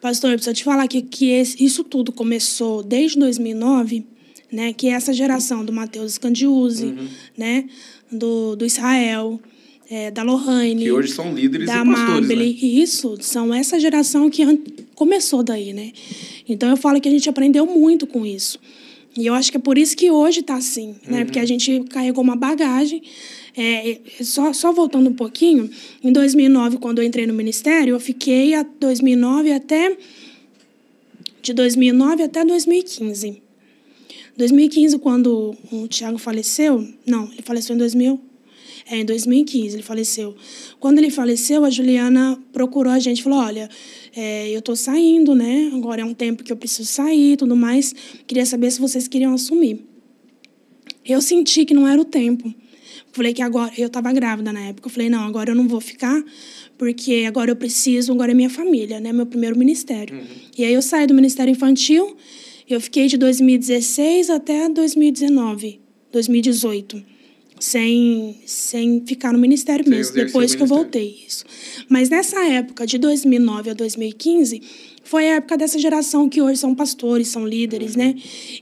[0.00, 4.04] Pastor, eu preciso te falar que, que esse, isso tudo começou desde 2009,
[4.52, 4.72] né?
[4.72, 7.08] Que é essa geração do Mateus Scandiuzzi, uhum.
[7.36, 7.64] né?
[8.10, 9.40] Do, do Israel,
[9.90, 10.84] é, da Lohane.
[10.84, 12.44] Que hoje são líderes da e pastores, Mabel, né?
[12.44, 14.44] Isso, são essa geração que
[14.94, 15.92] começou daí, né?
[16.48, 18.60] Então eu falo que a gente aprendeu muito com isso.
[19.16, 21.18] E eu acho que é por isso que hoje está assim, né?
[21.18, 21.24] Uhum.
[21.26, 23.02] Porque a gente carregou uma bagagem.
[23.54, 25.68] É, só, só voltando um pouquinho,
[26.02, 29.94] em 2009, quando eu entrei no ministério, eu fiquei a 2009 até
[31.42, 33.41] de 2009 até 2015.
[34.36, 38.20] 2015, quando o Tiago faleceu, não, ele faleceu em 2000,
[38.86, 40.34] é, em 2015 ele faleceu.
[40.80, 43.68] Quando ele faleceu, a Juliana procurou a gente e falou: Olha,
[44.14, 45.70] é, eu estou saindo, né?
[45.74, 47.94] Agora é um tempo que eu preciso sair e tudo mais.
[48.26, 49.84] Queria saber se vocês queriam assumir.
[51.04, 52.52] Eu senti que não era o tempo.
[53.12, 53.72] Falei que agora.
[53.76, 54.88] Eu estava grávida na época.
[54.88, 56.22] Eu falei: Não, agora eu não vou ficar,
[56.76, 59.12] porque agora eu preciso, agora é minha família, né?
[59.12, 60.16] Meu primeiro ministério.
[60.16, 60.24] Uhum.
[60.58, 62.16] E aí eu saí do Ministério Infantil.
[62.74, 67.12] Eu fiquei de 2016 até 2019, 2018
[67.62, 71.44] sem, sem ficar no ministério mesmo, depois que eu voltei isso.
[71.88, 74.60] Mas nessa época, de 2009 a 2015,
[75.04, 77.98] foi a época dessa geração que hoje são pastores, são líderes, uhum.
[77.98, 78.14] né?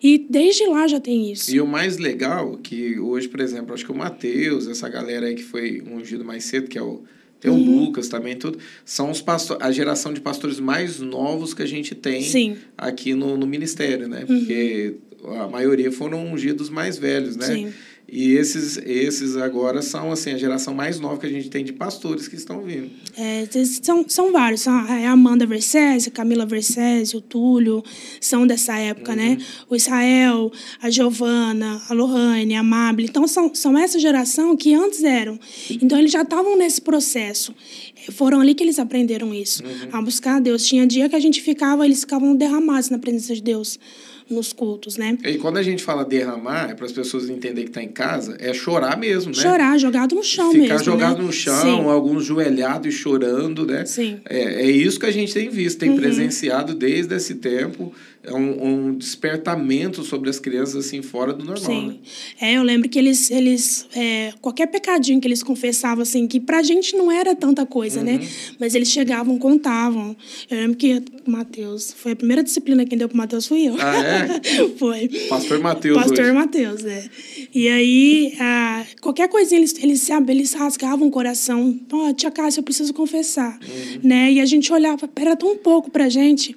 [0.02, 1.50] E desde lá já tem isso.
[1.50, 5.34] E o mais legal que hoje, por exemplo, acho que o Mateus, essa galera aí
[5.34, 7.02] que foi ungido mais cedo, que é o
[7.40, 7.84] tem o uhum.
[7.84, 8.58] Lucas também, tudo.
[8.84, 12.58] São os pastor, a geração de pastores mais novos que a gente tem Sim.
[12.76, 14.26] aqui no, no ministério, né?
[14.28, 14.38] Uhum.
[14.38, 14.94] Porque
[15.38, 17.46] a maioria foram ungidos mais velhos, né?
[17.46, 17.72] Sim.
[18.12, 21.72] E esses, esses agora são assim, a geração mais nova que a gente tem de
[21.72, 22.90] pastores que estão vindo.
[23.16, 23.46] É,
[23.82, 24.62] são, são vários.
[24.62, 27.84] São a Amanda Versese, a Camila Versese, o Túlio,
[28.20, 29.30] são dessa época, né?
[29.30, 29.36] uhum.
[29.36, 29.46] né?
[29.68, 30.50] O Israel,
[30.82, 33.06] a Giovana, a Lohane, a Mabel.
[33.06, 35.38] Então, são, são essa geração que antes eram.
[35.70, 37.54] Então, eles já estavam nesse processo.
[38.10, 39.88] Foram ali que eles aprenderam isso, uhum.
[39.92, 40.66] a buscar a Deus.
[40.66, 43.78] Tinha dia que a gente ficava, eles ficavam derramados na presença de Deus
[44.30, 45.18] nos cultos, né?
[45.24, 48.36] E quando a gente fala derramar, é para as pessoas entenderem que está em casa,
[48.38, 49.42] é chorar mesmo, né?
[49.42, 50.78] Chorar, jogado no chão Ficar mesmo.
[50.78, 51.24] Ficar jogado né?
[51.24, 51.90] no chão, Sim.
[51.90, 53.84] alguns joelhados e chorando, né?
[53.84, 54.20] Sim.
[54.28, 55.96] É, é isso que a gente tem visto, tem uhum.
[55.96, 57.92] presenciado desde esse tempo
[58.22, 61.64] é um, um, despertamento sobre as crianças assim fora do normal.
[61.64, 61.86] Sim.
[61.88, 61.96] Né?
[62.40, 66.62] É, eu lembro que eles, eles é, qualquer pecadinho que eles confessavam assim, que pra
[66.62, 68.12] gente não era tanta coisa, né?
[68.12, 68.18] uhum.
[68.18, 68.28] né?
[68.58, 70.14] Mas eles chegavam, contavam.
[70.50, 73.76] Eu lembro que Mateus, foi a primeira disciplina que deu pro Mateus fui eu.
[73.80, 74.40] Ah, é?
[74.76, 75.08] foi.
[75.28, 75.96] Pastor Mateus.
[75.96, 77.08] Pastor Mateus, é.
[77.54, 81.78] E aí, ah, qualquer coisinha eles eles sabe, eles rasgavam o coração.
[81.90, 84.00] Ó, oh, tia Cássia, eu preciso confessar, uhum.
[84.02, 84.32] né?
[84.32, 86.54] E a gente olhava, era tão pouco pra gente.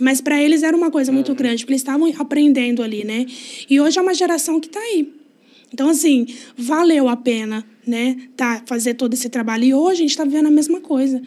[0.00, 1.36] Mas para eles era uma coisa muito uhum.
[1.36, 3.26] grande, porque eles estavam aprendendo ali, né?
[3.68, 5.12] E hoje é uma geração que está aí.
[5.72, 6.26] Então, assim,
[6.56, 8.16] valeu a pena, né?
[8.36, 9.64] Tá, fazer todo esse trabalho.
[9.64, 11.22] E hoje a gente está vivendo a mesma coisa.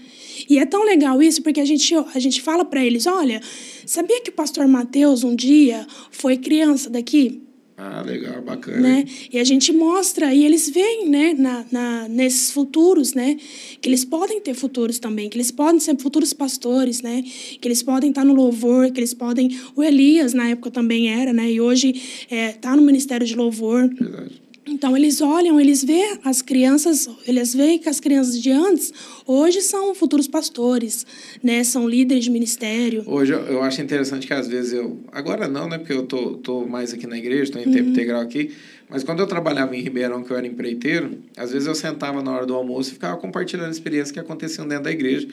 [0.49, 3.41] E é tão legal isso, porque a gente, a gente fala para eles: olha,
[3.85, 7.41] sabia que o pastor Mateus um dia foi criança daqui?
[7.85, 8.79] Ah, legal, bacana.
[8.79, 9.05] Né?
[9.29, 13.35] E a gente mostra, e eles veem né, na, na, nesses futuros, né?
[13.81, 17.21] Que eles podem ter futuros também, que eles podem ser futuros pastores, né?
[17.59, 19.59] Que eles podem estar no louvor, que eles podem.
[19.75, 21.51] O Elias, na época, também era, né?
[21.51, 23.89] E hoje está é, tá no Ministério de Louvor.
[23.89, 24.42] Verdade.
[24.73, 28.91] Então eles olham, eles veem as crianças, eles veem que as crianças de antes
[29.25, 31.05] hoje são futuros pastores,
[31.43, 31.63] né?
[31.63, 33.03] São líderes de ministério.
[33.05, 35.77] Hoje eu, eu acho interessante que às vezes eu agora não, né?
[35.77, 37.91] Porque eu tô, tô mais aqui na igreja, estou em tempo uhum.
[37.91, 38.51] integral aqui.
[38.93, 42.31] Mas quando eu trabalhava em Ribeirão, que eu era empreiteiro, às vezes eu sentava na
[42.31, 45.27] hora do almoço e ficava compartilhando experiências que aconteciam dentro da igreja.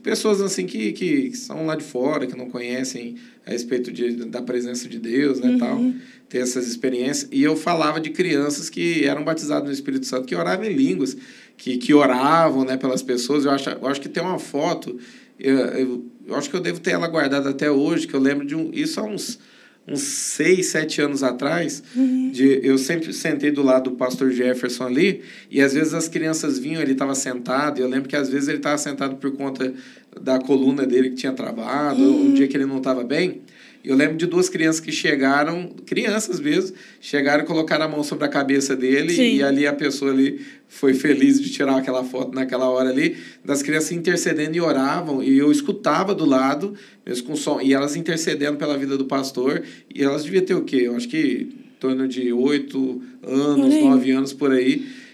[0.00, 4.40] Pessoas assim que, que são lá de fora, que não conhecem a respeito de, da
[4.42, 5.58] presença de Deus, né, uhum.
[5.58, 5.84] tal,
[6.28, 7.28] ter essas experiências.
[7.32, 11.16] E eu falava de crianças que eram batizadas no Espírito Santo, que oravam em línguas,
[11.56, 13.44] que, que oravam, né, pelas pessoas.
[13.44, 14.96] Eu acho, eu acho que tem uma foto,
[15.36, 18.46] eu, eu, eu acho que eu devo ter ela guardada até hoje, que eu lembro
[18.46, 19.40] de um, isso há uns
[19.86, 22.30] uns seis, sete anos atrás, uhum.
[22.32, 26.58] de, eu sempre sentei do lado do pastor Jefferson ali, e às vezes as crianças
[26.58, 29.72] vinham, ele estava sentado, e eu lembro que às vezes ele estava sentado por conta
[30.20, 32.28] da coluna dele que tinha travado, uhum.
[32.28, 33.42] um dia que ele não estava bem,
[33.84, 38.24] eu lembro de duas crianças que chegaram, crianças mesmo, chegaram e colocaram a mão sobre
[38.24, 39.36] a cabeça dele Sim.
[39.36, 43.62] e ali a pessoa ali foi feliz de tirar aquela foto naquela hora ali, das
[43.62, 46.74] crianças intercedendo e oravam e eu escutava do lado,
[47.04, 49.62] mesmo com som, e elas intercedendo pela vida do pastor,
[49.94, 50.84] e elas deviam ter o quê?
[50.84, 55.04] Eu acho que em torno de oito anos, nove anos por aí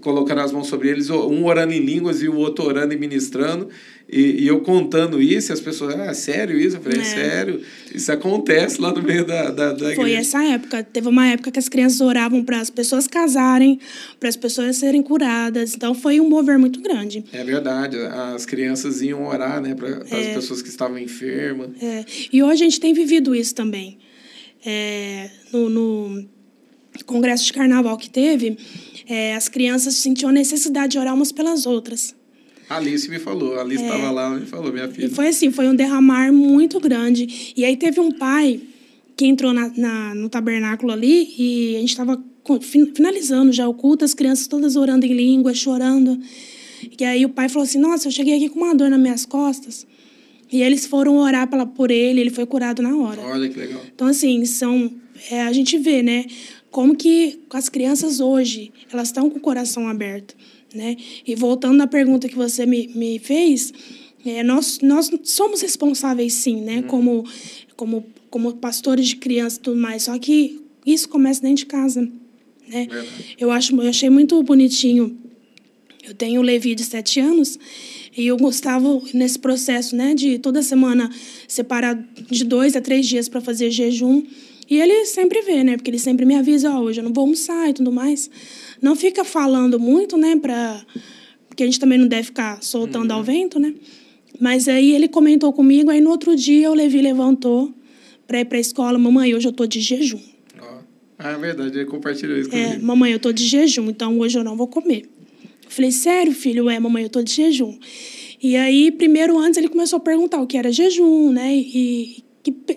[0.00, 3.68] colocando as mãos sobre eles, um orando em línguas e o outro orando e ministrando.
[4.10, 6.78] E, e eu contando isso, as pessoas, ah, sério isso?
[6.78, 7.04] Eu falei, é.
[7.04, 7.60] sério,
[7.94, 10.20] isso acontece lá no meio da, da, da Foi igreja.
[10.20, 10.82] essa época.
[10.82, 13.78] Teve uma época que as crianças oravam para as pessoas casarem,
[14.18, 15.74] para as pessoas serem curadas.
[15.74, 17.22] Então foi um mover muito grande.
[17.32, 17.98] É verdade.
[18.34, 20.28] As crianças iam orar, né, para é.
[20.28, 21.70] as pessoas que estavam enfermas.
[21.82, 22.04] É.
[22.32, 23.98] E hoje a gente tem vivido isso também.
[24.64, 26.28] É, no, no
[27.04, 28.56] congresso de carnaval que teve,
[29.06, 32.16] é, as crianças sentiam a necessidade de orar umas pelas outras.
[32.68, 35.06] A Alice me falou, a Alice estava é, lá e falou, minha filha.
[35.06, 37.52] E foi assim, foi um derramar muito grande.
[37.56, 38.60] E aí teve um pai
[39.16, 42.22] que entrou na, na no tabernáculo ali e a gente estava
[42.94, 46.18] finalizando já o culto, as crianças todas orando em língua, chorando.
[46.98, 49.26] E aí o pai falou assim, nossa, eu cheguei aqui com uma dor nas minhas
[49.26, 49.86] costas.
[50.50, 53.20] E eles foram orar pela, por ele, ele foi curado na hora.
[53.22, 53.82] Olha que legal.
[53.94, 54.90] Então, assim, são,
[55.30, 56.24] é, a gente vê, né?
[56.70, 60.36] como que as crianças hoje elas estão com o coração aberto,
[60.74, 60.96] né?
[61.26, 63.72] E voltando à pergunta que você me, me fez,
[64.24, 66.76] é, nós, nós somos responsáveis sim, né?
[66.76, 66.82] Uhum.
[66.82, 67.24] Como,
[67.76, 72.10] como, como pastores de crianças e tudo mais, só que isso começa dentro de casa,
[72.66, 72.86] né?
[73.38, 75.16] Eu, acho, eu achei muito bonitinho.
[76.06, 77.58] Eu tenho o Levi de sete anos
[78.16, 80.14] e o Gustavo nesse processo, né?
[80.14, 81.10] De toda semana
[81.46, 81.94] separar
[82.30, 84.24] de dois a três dias para fazer jejum.
[84.68, 85.76] E ele sempre vê, né?
[85.76, 88.30] Porque ele sempre me avisa, ó, oh, hoje eu não vou almoçar e tudo mais.
[88.82, 90.36] Não fica falando muito, né?
[90.36, 90.84] Pra...
[91.48, 93.16] Porque a gente também não deve ficar soltando uhum.
[93.16, 93.74] ao vento, né?
[94.38, 97.74] Mas aí ele comentou comigo, aí no outro dia o Levi levantou
[98.26, 98.98] para ir para a escola.
[98.98, 100.20] Mamãe, hoje eu tô de jejum.
[101.18, 102.72] Ah, é verdade, ele compartilhou isso é, comigo.
[102.74, 105.02] É, mamãe, eu tô de jejum, então hoje eu não vou comer.
[105.64, 106.70] Eu falei, sério, filho?
[106.70, 107.76] É, mamãe, eu tô de jejum.
[108.40, 111.56] E aí, primeiro, antes, ele começou a perguntar o que era jejum, né?
[111.56, 112.22] E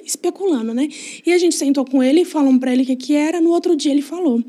[0.06, 0.88] especulando, né?
[1.26, 3.50] E a gente sentou com ele e falamos para ele o que, que era, no
[3.50, 4.44] outro dia ele falou.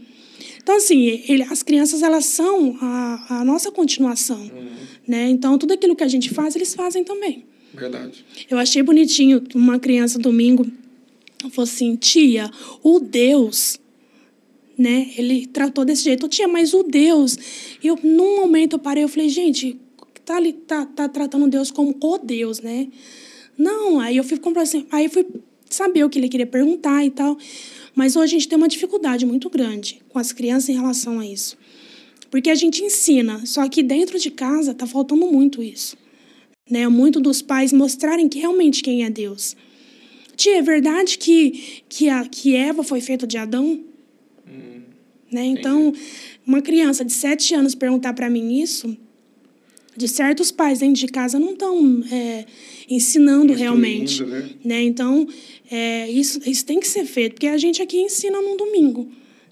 [0.63, 4.69] Então, assim, ele, as crianças, elas são a, a nossa continuação, uhum.
[5.09, 5.29] né?
[5.29, 7.45] Então, tudo aquilo que a gente faz, eles fazem também.
[7.75, 8.25] Verdade.
[8.51, 10.67] Eu achei bonitinho uma criança domingo
[11.51, 12.51] falou assim, tia,
[12.83, 13.81] o Deus,
[14.77, 15.11] né?
[15.17, 17.37] Ele tratou desse jeito, tia, mas o Deus.
[17.83, 19.79] E eu, num momento, eu parei, eu falei, gente,
[20.25, 22.89] tá, tá, tá tratando Deus como o Deus, né?
[23.63, 25.25] Não, aí eu fui comprar assim, aí fui
[25.71, 27.39] saber o que ele queria perguntar e tal.
[27.95, 31.27] Mas hoje a gente tem uma dificuldade muito grande com as crianças em relação a
[31.27, 31.57] isso.
[32.29, 35.97] Porque a gente ensina, só que dentro de casa está faltando muito isso.
[36.69, 36.89] Né?
[36.89, 39.55] Muito dos pais mostrarem que realmente quem é Deus.
[40.35, 43.81] Tia, é verdade que, que, a, que Eva foi feita de Adão?
[44.49, 44.81] Hum,
[45.31, 45.45] né?
[45.45, 45.93] Então,
[46.45, 48.97] uma criança de sete anos perguntar para mim isso,
[49.97, 52.47] de certos pais dentro de casa não estão é,
[52.89, 54.25] ensinando realmente.
[54.25, 54.51] Né?
[54.65, 54.83] né?
[54.83, 55.27] Então,
[55.71, 59.09] é, isso, isso tem que ser feito, porque a gente aqui ensina num domingo.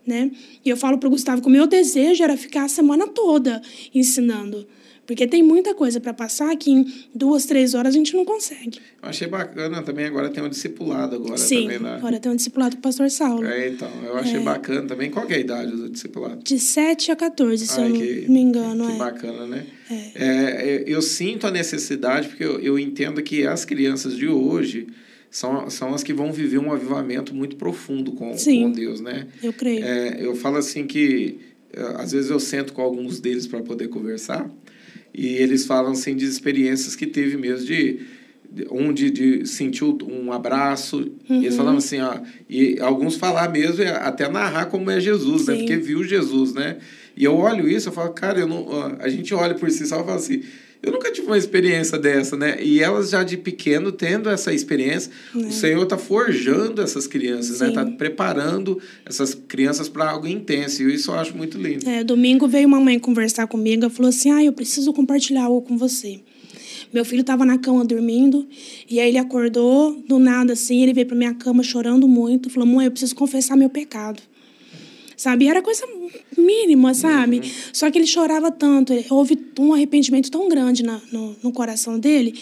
[0.06, 0.30] Né?
[0.64, 3.62] E eu falo para o Gustavo que o meu desejo era ficar a semana toda
[3.94, 4.66] ensinando.
[5.10, 8.78] Porque tem muita coisa para passar que em duas, três horas a gente não consegue.
[9.02, 11.80] Eu achei bacana também, agora tem um discipulado agora Sim, também.
[11.80, 11.96] Né?
[11.96, 13.44] agora tem um discipulado do pastor Saulo.
[13.44, 14.40] É, então, eu achei é.
[14.40, 15.10] bacana também.
[15.10, 16.44] Qual é a idade do discipulado?
[16.44, 18.86] De 7 a 14, se Ai, eu que, não me engano.
[18.86, 18.96] Que é.
[18.98, 19.66] bacana, né?
[19.90, 19.94] É.
[20.14, 20.84] é.
[20.86, 24.86] eu sinto a necessidade, porque eu, eu entendo que as crianças de hoje
[25.28, 29.26] são, são as que vão viver um avivamento muito profundo com, com Deus, né?
[29.42, 29.84] Eu creio.
[29.84, 31.40] É, eu falo assim que
[31.72, 34.48] é, às vezes eu sento com alguns deles para poder conversar
[35.12, 38.00] e eles falam assim de experiências que teve mesmo de
[38.70, 41.10] um de, de sentiu um abraço.
[41.28, 41.42] Uhum.
[41.42, 45.56] eles falavam assim ó, e alguns falar mesmo até narrar como é Jesus né?
[45.56, 46.78] Porque viu Jesus né?
[47.16, 48.66] E eu olho isso eu falo cara eu não
[48.98, 50.42] a gente olha por si só e fala assim
[50.82, 52.56] eu nunca tive uma experiência dessa, né?
[52.62, 55.38] E elas já de pequeno tendo essa experiência, é.
[55.38, 57.68] o Senhor está forjando essas crianças, né?
[57.68, 57.74] Sim.
[57.74, 57.82] né?
[57.82, 60.82] Está preparando essas crianças para algo intenso.
[60.82, 61.88] E isso eu acho muito lindo.
[61.88, 65.60] É, domingo veio uma mãe conversar comigo e falou assim: ah, eu preciso compartilhar algo
[65.62, 66.20] com você.
[66.92, 68.48] Meu filho estava na cama dormindo,
[68.88, 72.66] e aí ele acordou do nada assim, ele veio para minha cama chorando muito, falou:
[72.66, 74.20] "Mãe, eu preciso confessar meu pecado"
[75.20, 75.48] sabe?
[75.48, 75.86] era coisa
[76.36, 77.36] mínima, sabe?
[77.38, 77.50] Uhum.
[77.72, 82.34] Só que ele chorava tanto, houve um arrependimento tão grande na, no, no coração dele.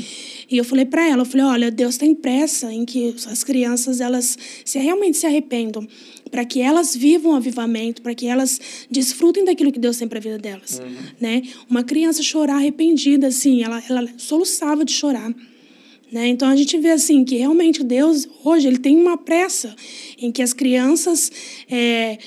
[0.50, 4.00] E eu falei para ela, eu falei, olha, Deus tem pressa em que as crianças
[4.00, 5.86] elas se realmente se arrependam,
[6.30, 8.60] para que elas vivam o avivamento, para que elas
[8.90, 10.96] desfrutem daquilo que Deus tem para a vida delas, uhum.
[11.20, 11.42] né?
[11.68, 15.34] Uma criança chorar arrependida assim, ela ela soluçava de chorar.
[16.10, 16.28] Né?
[16.28, 19.76] Então a gente vê assim que realmente Deus hoje ele tem uma pressa
[20.18, 21.30] em que as crianças
[21.70, 22.18] é,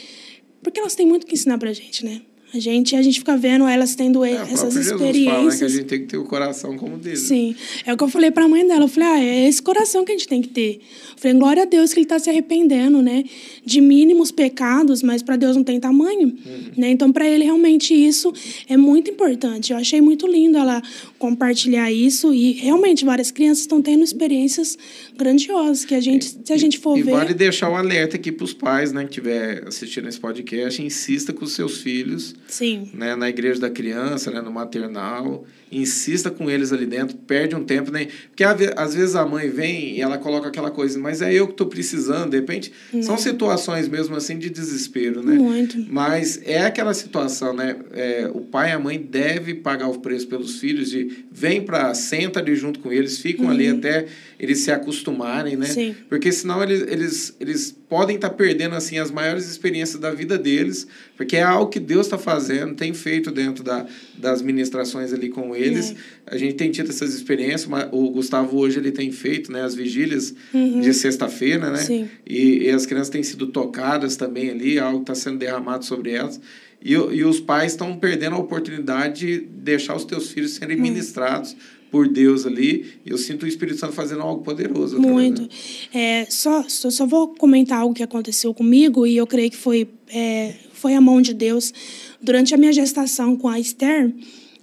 [0.62, 2.22] porque elas têm muito que ensinar pra gente, né?
[2.54, 5.26] A gente, a gente fica vendo elas tendo é, essas experiências.
[5.26, 7.16] Fala, né, que a gente tem que ter o coração como dele.
[7.16, 7.56] Sim.
[7.86, 8.84] É o que eu falei para a mãe dela.
[8.84, 10.82] Eu falei, ah, é esse coração que a gente tem que ter.
[11.12, 13.24] Eu falei, glória a Deus que ele está se arrependendo, né?
[13.64, 16.28] De mínimos pecados, mas para Deus não tem tamanho.
[16.28, 16.72] Uhum.
[16.76, 16.89] Né?
[16.89, 18.34] Então, para ele, realmente, isso
[18.68, 19.72] é muito importante.
[19.72, 20.82] Eu achei muito lindo ela
[21.18, 22.34] compartilhar isso.
[22.34, 24.78] E, realmente, várias crianças estão tendo experiências
[25.18, 27.12] grandiosas que a gente, se a gente for e ver...
[27.12, 29.04] E vale deixar o um alerta aqui para os pais, né?
[29.04, 32.89] Que estiver assistindo esse podcast, insista com os seus filhos Sim.
[32.94, 37.64] Né, na igreja da criança, né, no maternal insista com eles ali dentro, perde um
[37.64, 38.08] tempo, né?
[38.28, 41.54] Porque às vezes a mãe vem e ela coloca aquela coisa, mas é eu que
[41.54, 42.74] estou precisando, de repente.
[42.92, 43.02] Não.
[43.02, 45.36] São situações mesmo assim de desespero, né?
[45.36, 45.78] Muito.
[45.89, 47.78] Mas é aquela situação, né?
[47.94, 51.94] É, o pai e a mãe devem pagar o preço pelos filhos de vem para
[51.94, 53.52] senta ali junto com eles, ficam uhum.
[53.52, 55.68] ali até eles se acostumarem, né?
[55.68, 55.96] Sim.
[56.10, 60.38] Porque senão eles, eles, eles podem estar tá perdendo assim as maiores experiências da vida
[60.38, 62.31] deles, porque é algo que Deus está fazendo,
[62.78, 63.86] tem feito dentro da,
[64.18, 65.92] das ministrações ali com eles.
[65.92, 66.36] É.
[66.36, 69.76] A gente tem tido essas experiências, mas o Gustavo hoje ele tem feito né, as
[69.76, 70.82] vigílias uhum.
[70.82, 71.80] de sexta-feira, né?
[71.80, 72.10] Sim.
[72.26, 76.40] E, e as crianças têm sido tocadas também ali, algo está sendo derramado sobre elas.
[76.84, 80.84] E, e os pais estão perdendo a oportunidade de deixar os teus filhos serem uhum.
[80.84, 81.56] ministrados
[81.92, 82.86] por Deus ali.
[83.06, 85.00] Eu sinto o Espírito Santo fazendo algo poderoso.
[85.00, 85.48] Muito.
[85.94, 89.88] É, só, só, só vou comentar algo que aconteceu comigo e eu creio que foi,
[90.08, 91.74] é, foi a mão de Deus.
[92.22, 94.13] Durante a minha gestação com a Esther,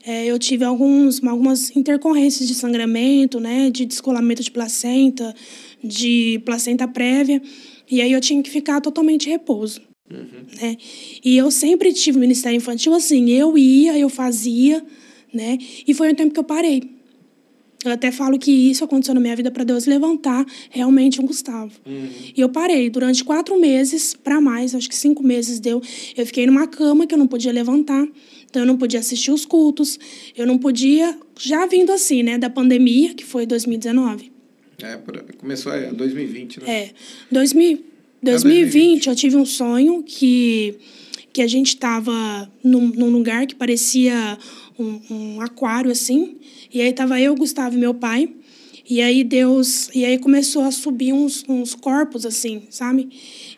[0.05, 5.35] é, eu tive alguns, algumas intercorrências de sangramento, né, de descolamento de placenta,
[5.83, 7.43] de placenta prévia,
[7.91, 9.81] e aí eu tinha que ficar totalmente em repouso.
[10.11, 10.47] Uhum.
[10.61, 10.77] Né?
[11.25, 14.85] E eu sempre tive ministério infantil assim, eu ia, eu fazia,
[15.33, 15.59] né?
[15.87, 16.98] E foi um tempo que eu parei.
[17.85, 21.73] Eu até falo que isso aconteceu na minha vida para Deus levantar realmente um Gustavo.
[21.87, 22.09] Uhum.
[22.37, 25.81] E eu parei durante quatro meses para mais, acho que cinco meses deu.
[26.17, 28.07] Eu fiquei numa cama que eu não podia levantar,
[28.51, 29.99] então eu não podia assistir os cultos,
[30.37, 34.33] eu não podia, já vindo assim, né, da pandemia, que foi 2019.
[34.83, 34.99] É,
[35.39, 36.71] começou em é, 2020, né?
[36.71, 36.91] É,
[37.31, 37.85] 2000,
[38.23, 40.77] 2020 é eu tive um sonho que
[41.33, 44.37] que a gente estava num, num lugar que parecia
[44.79, 46.37] um, um aquário assim.
[46.73, 48.29] E aí tava eu, Gustavo e meu pai.
[48.89, 53.09] E aí Deus, e aí começou a subir uns, uns corpos assim, sabe?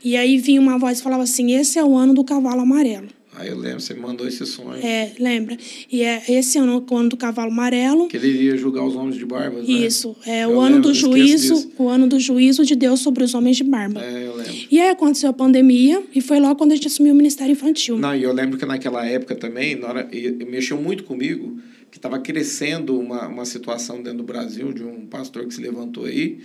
[0.03, 3.07] E aí vinha uma voz e falava assim: "Esse é o ano do cavalo amarelo".
[3.41, 4.85] Ah, eu lembro, você mandou esse sonho.
[4.85, 5.57] É, lembra.
[5.91, 8.09] E é esse ano, o ano do cavalo amarelo.
[8.09, 9.65] Que ele iria julgar os homens de barba, né?
[9.67, 13.25] Isso, é eu o ano lembro, do juízo, o ano do juízo de Deus sobre
[13.25, 14.03] os homens de barba.
[14.05, 14.53] É, eu lembro.
[14.71, 17.97] E aí aconteceu a pandemia e foi logo quando a gente assumiu o Ministério Infantil.
[17.97, 20.11] Não, e eu lembro que naquela época também, na hora,
[20.47, 21.57] mexeu muito comigo,
[22.01, 26.41] estava crescendo uma, uma situação dentro do Brasil de um pastor que se levantou aí,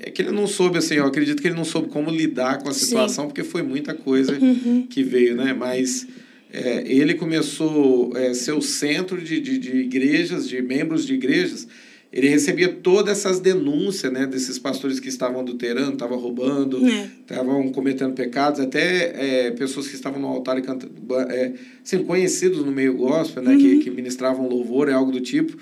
[0.00, 2.68] é que ele não soube, assim, eu acredito que ele não soube como lidar com
[2.68, 3.28] a situação, Sim.
[3.28, 4.86] porque foi muita coisa uhum.
[4.88, 5.52] que veio, né?
[5.52, 6.06] Mas
[6.52, 11.14] é, ele começou a é, ser o centro de, de, de igrejas, de membros de
[11.14, 11.66] igrejas,
[12.12, 17.70] ele recebia todas essas denúncias né, desses pastores que estavam adulterando, estavam roubando, estavam é.
[17.70, 20.92] cometendo pecados, até é, pessoas que estavam no altar e cantando,
[21.30, 23.58] é, assim, conhecidos no meio gospel, né, uhum.
[23.58, 25.56] que, que ministravam louvor, é algo do tipo.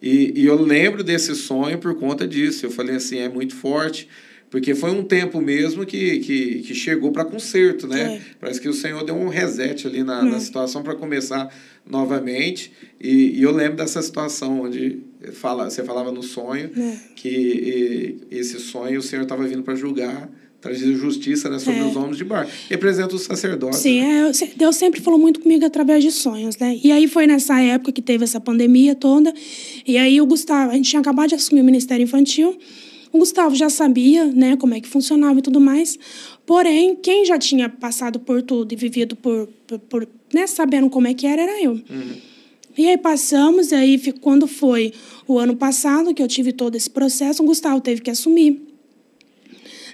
[0.00, 2.64] E, e eu lembro desse sonho por conta disso.
[2.64, 4.08] Eu falei assim, é muito forte,
[4.48, 8.14] porque foi um tempo mesmo que, que, que chegou para conserto, né?
[8.14, 8.20] É.
[8.40, 11.52] Parece que o Senhor deu um reset ali na, na situação para começar
[11.84, 12.72] novamente.
[13.00, 15.00] E, e eu lembro dessa situação onde
[15.32, 16.96] Fala, você falava no sonho é.
[17.16, 21.84] que esse sonho o Senhor estava vindo para julgar trazer justiça né, sobre é.
[21.84, 22.48] os homens de bar.
[22.68, 23.76] Representa o sacerdote.
[23.76, 24.30] Sim, né?
[24.30, 26.78] é, Deus sempre falou muito comigo através de sonhos, né?
[26.82, 29.32] E aí foi nessa época que teve essa pandemia toda.
[29.86, 32.58] E aí o Gustavo, a gente tinha acabado de assumir o Ministério Infantil.
[33.12, 35.98] O Gustavo já sabia, né, como é que funcionava e tudo mais.
[36.44, 41.06] Porém, quem já tinha passado por tudo e vivido por, por, por né, sabendo como
[41.06, 41.72] é que era, era eu.
[41.72, 42.16] Uhum.
[42.78, 44.92] E aí passamos, e aí quando foi
[45.26, 48.62] o ano passado que eu tive todo esse processo, o Gustavo teve que assumir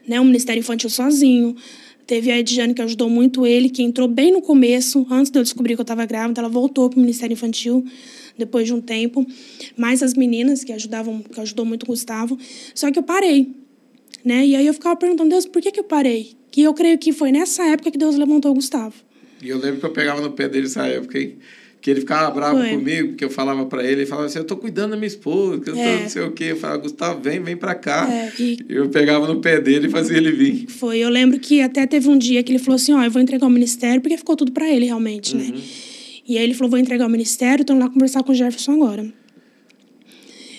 [0.07, 1.57] né, o Ministério Infantil sozinho.
[2.07, 5.43] Teve a Edjane que ajudou muito ele, que entrou bem no começo, antes de eu
[5.43, 7.83] descobrir que eu estava grávida, ela voltou para o Ministério Infantil
[8.37, 9.27] depois de um tempo.
[9.75, 12.39] Mais as meninas que ajudavam, que ajudou muito o Gustavo.
[12.75, 13.51] Só que eu parei,
[14.23, 14.45] né?
[14.45, 16.33] E aí eu ficava perguntando, Deus, por que, que eu parei?
[16.51, 18.95] Que eu creio que foi nessa época que Deus levantou o Gustavo.
[19.43, 21.39] E eu lembro que eu pegava no pé dele nessa época, hein?
[21.85, 22.71] Que ele ficava bravo Foi.
[22.71, 25.61] comigo, porque eu falava para ele, ele falava assim, eu tô cuidando da minha esposa,
[25.61, 26.01] que eu tô é.
[26.01, 26.45] não sei o quê.
[26.45, 28.11] Eu falava, Gustavo, vem, vem para cá.
[28.11, 28.57] É, e...
[28.71, 30.67] Eu pegava no pé dele e fazia ele vir.
[30.67, 33.21] Foi, eu lembro que até teve um dia que ele falou assim, ó, eu vou
[33.21, 35.45] entregar o ministério, porque ficou tudo para ele realmente, né?
[35.45, 35.51] uhum.
[35.51, 35.61] né?
[36.27, 39.05] E aí ele falou, vou entregar o ministério, tô lá conversar com o Jefferson agora.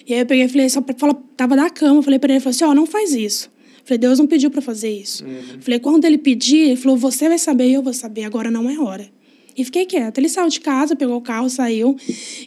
[0.08, 2.40] E aí eu peguei e falei, só pra falar, tava da cama, falei para ele,
[2.40, 3.52] falei assim, ó, não faz isso.
[3.84, 5.26] Falei, Deus não pediu para fazer isso.
[5.26, 5.60] Uhum.
[5.60, 8.70] Falei, quando ele pedir, ele falou, você vai saber e eu vou saber, agora não
[8.70, 9.10] é hora.
[9.58, 10.20] E fiquei quieta.
[10.20, 11.96] Ele saiu de casa, pegou o carro, saiu.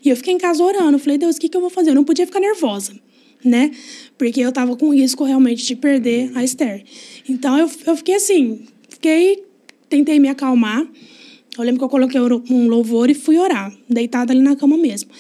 [0.04, 0.98] E eu fiquei em casa orando.
[0.98, 1.90] Falei, Deus, o que, que eu vou fazer?
[1.90, 2.92] Eu não podia ficar nervosa,
[3.44, 3.70] né?
[4.16, 6.84] Porque eu tava com risco realmente de perder a Esther.
[7.28, 9.44] Então eu, eu fiquei assim, fiquei,
[9.88, 10.86] tentei me acalmar.
[11.56, 15.10] Eu lembro que eu coloquei um louvor e fui orar, deitada ali na cama mesmo.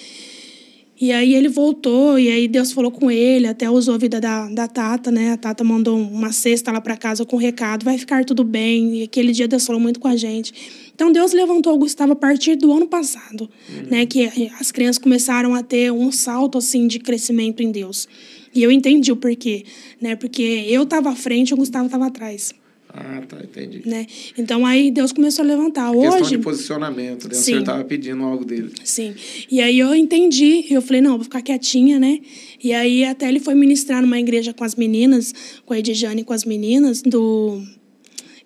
[1.00, 4.48] E aí ele voltou, e aí Deus falou com ele, até usou a vida da,
[4.48, 5.30] da Tata, né?
[5.30, 8.96] A Tata mandou uma cesta lá para casa com um recado, vai ficar tudo bem.
[8.96, 10.52] E aquele dia Deus falou muito com a gente.
[10.98, 13.86] Então Deus levantou o Gustavo a partir do ano passado, uhum.
[13.88, 14.04] né?
[14.04, 18.08] Que as crianças começaram a ter um salto assim de crescimento em Deus.
[18.52, 19.64] E eu entendi o porquê,
[20.00, 20.16] né?
[20.16, 22.52] Porque eu estava à frente e o Gustavo estava atrás.
[22.88, 23.82] Ah, tá, entendi.
[23.86, 24.06] Né?
[24.36, 25.92] Então aí Deus começou a levantar.
[25.92, 27.34] Hoje, questão de posicionamento, né?
[27.34, 27.40] Sim.
[27.40, 28.72] O senhor estava pedindo algo dele.
[28.82, 29.14] Sim.
[29.48, 32.18] E aí eu entendi, eu falei, não, vou ficar quietinha, né?
[32.60, 35.32] E aí até ele foi ministrar numa igreja com as meninas,
[35.64, 37.62] com a Edjane com as meninas, do.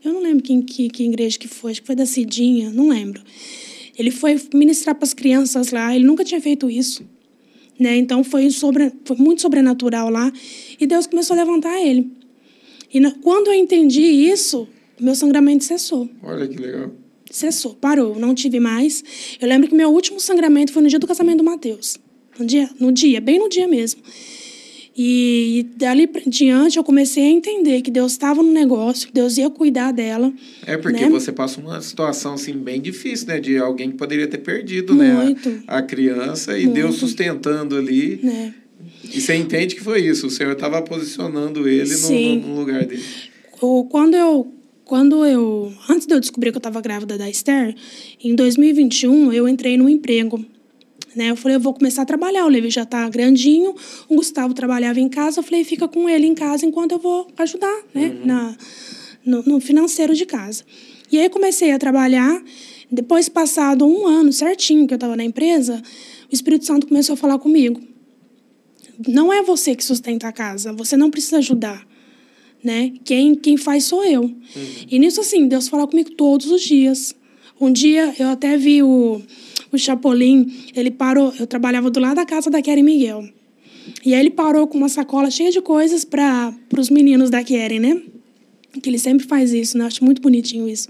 [0.04, 2.88] Eu não lembro quem, que, que igreja que foi, acho que foi da Cidinha, não
[2.88, 3.22] lembro.
[3.96, 7.04] Ele foi ministrar para as crianças lá, ele nunca tinha feito isso.
[7.78, 7.96] Né?
[7.96, 10.32] Então foi, sobre, foi muito sobrenatural lá.
[10.80, 12.10] E Deus começou a levantar ele.
[12.92, 14.68] E na, quando eu entendi isso,
[15.00, 16.08] meu sangramento cessou.
[16.22, 16.92] Olha que legal.
[17.30, 19.02] Cessou, parou, não tive mais.
[19.40, 21.98] Eu lembro que meu último sangramento foi no dia do casamento do Mateus.
[22.38, 24.02] No dia, no dia, bem no dia mesmo.
[24.94, 29.48] E dali diante eu comecei a entender que Deus estava no negócio, que Deus ia
[29.48, 30.30] cuidar dela.
[30.66, 31.08] É porque né?
[31.08, 35.48] você passa uma situação assim bem difícil, né, de alguém que poderia ter perdido, Muito.
[35.48, 36.74] né, a, a criança e Muito.
[36.74, 38.20] Deus sustentando ali.
[38.22, 38.54] Né?
[39.04, 40.26] E você entende que foi isso?
[40.26, 43.02] O Senhor estava posicionando ele no, no, lugar dele.
[43.60, 44.52] O, quando eu
[44.84, 47.74] quando eu antes de eu descobrir que eu estava grávida da Esther,
[48.22, 50.44] em 2021 eu entrei no emprego.
[51.14, 51.30] Né?
[51.30, 52.44] Eu falei, eu vou começar a trabalhar.
[52.44, 53.74] O Levi já está grandinho,
[54.08, 55.40] o Gustavo trabalhava em casa.
[55.40, 58.08] Eu falei, fica com ele em casa enquanto eu vou ajudar né?
[58.08, 58.26] Uhum.
[58.26, 58.56] Na,
[59.24, 60.64] no, no financeiro de casa.
[61.10, 62.42] E aí comecei a trabalhar.
[62.90, 65.82] Depois, passado um ano certinho que eu estava na empresa,
[66.30, 67.80] o Espírito Santo começou a falar comigo
[69.08, 71.86] não é você que sustenta a casa, você não precisa ajudar,
[72.62, 72.92] né?
[73.04, 74.22] Quem, quem faz sou eu.
[74.22, 74.36] Uhum.
[74.90, 77.14] E nisso, assim, Deus fala comigo todos os dias.
[77.60, 79.20] Um dia eu até vi o,
[79.72, 83.24] o Chapolin, ele parou, eu trabalhava do lado da casa da Keren Miguel.
[84.04, 87.80] E aí ele parou com uma sacola cheia de coisas para os meninos da Keren,
[87.80, 88.02] né?
[88.80, 89.84] Que ele sempre faz isso, né?
[89.84, 90.88] Acho muito bonitinho isso.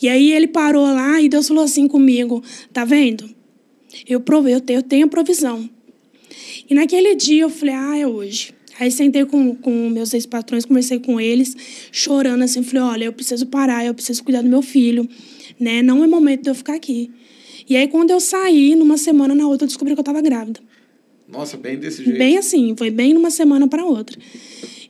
[0.00, 2.42] E aí ele parou lá e Deus falou assim comigo:
[2.72, 3.28] tá vendo?
[4.06, 5.68] Eu provei, eu tenho, eu tenho a provisão.
[6.68, 8.52] E naquele dia eu falei, ah, é hoje.
[8.78, 11.56] Aí sentei com, com meus ex-patrões, conversei com eles,
[11.90, 15.08] chorando assim, falei, olha, eu preciso parar, eu preciso cuidar do meu filho,
[15.58, 15.82] né?
[15.82, 17.10] Não é momento de eu ficar aqui.
[17.68, 20.60] E aí quando eu saí, numa semana na outra, eu descobri que eu estava grávida.
[21.28, 22.18] Nossa, bem desse jeito.
[22.18, 24.18] Bem assim, foi bem numa semana para outra.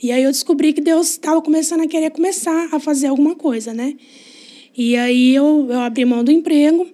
[0.01, 3.75] E aí eu descobri que Deus estava começando a querer começar a fazer alguma coisa,
[3.75, 3.97] né?
[4.77, 6.87] E aí eu, eu abri mão do emprego,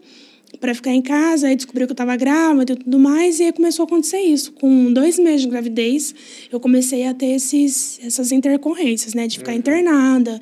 [0.65, 3.53] para ficar em casa, aí descobriu que eu estava grávida e tudo mais, e aí
[3.53, 4.53] começou a acontecer isso.
[4.53, 6.15] Com dois meses de gravidez,
[6.51, 9.27] eu comecei a ter esses, essas intercorrências, né?
[9.27, 9.59] De ficar uhum.
[9.59, 10.41] internada,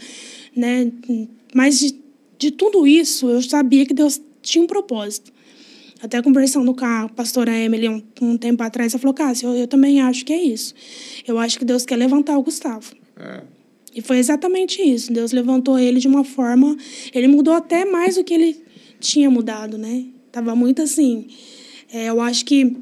[0.54, 0.92] né?
[1.52, 1.96] Mas de,
[2.38, 5.31] de tudo isso, eu sabia que Deus tinha um propósito.
[6.02, 9.68] Até conversando com a pastora Emily um, um tempo atrás, ela falou, Cássio, eu, eu,
[9.68, 10.74] também acho que é isso.
[11.26, 12.92] Eu acho que Deus quer levantar o Gustavo.
[13.16, 13.40] É.
[13.94, 15.12] E foi exatamente isso.
[15.12, 16.76] Deus levantou ele de uma forma...
[17.14, 18.64] Ele mudou até mais do que ele
[18.98, 20.06] tinha mudado, né?
[20.32, 21.28] Tava muito assim.
[21.92, 22.76] É, eu acho que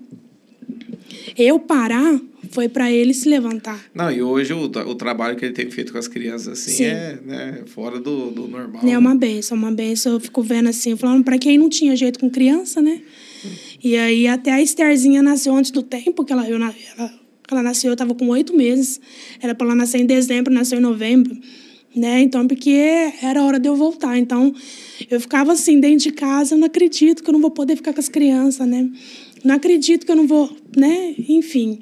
[1.37, 3.81] Eu parar foi para ele se levantar.
[3.95, 6.85] Não, e hoje o, o trabalho que ele tem feito com as crianças assim Sim.
[6.85, 8.83] é né, fora do, do normal.
[8.87, 10.13] É uma benção, uma benção.
[10.13, 13.01] Eu fico vendo assim, falando para quem não tinha jeito com criança, né?
[13.83, 16.75] E aí até a Estherzinha nasceu antes do tempo que ela, eu, ela,
[17.51, 19.01] ela nasceu, eu estava com oito meses.
[19.41, 21.37] Era para ela nascer em dezembro, nasceu em novembro.
[21.95, 22.21] Né?
[22.21, 24.17] Então, porque era hora de eu voltar.
[24.17, 24.55] Então,
[25.11, 27.93] eu ficava assim, dentro de casa, eu não acredito que eu não vou poder ficar
[27.93, 28.89] com as crianças, né?
[29.45, 31.15] Não acredito que eu não vou, né?
[31.29, 31.81] Enfim.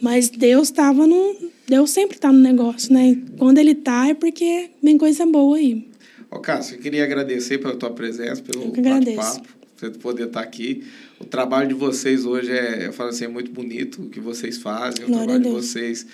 [0.00, 1.36] Mas Deus estava no.
[1.66, 3.16] Deus sempre está no negócio, né?
[3.38, 5.88] Quando ele está é porque vem coisa boa aí.
[6.30, 10.84] Ô, Cássio, eu queria agradecer pela tua presença, pelo bate-papo, você poder estar tá aqui.
[11.18, 14.58] O trabalho de vocês hoje é, eu falo assim, é muito bonito o que vocês
[14.58, 16.06] fazem, Glória o trabalho de vocês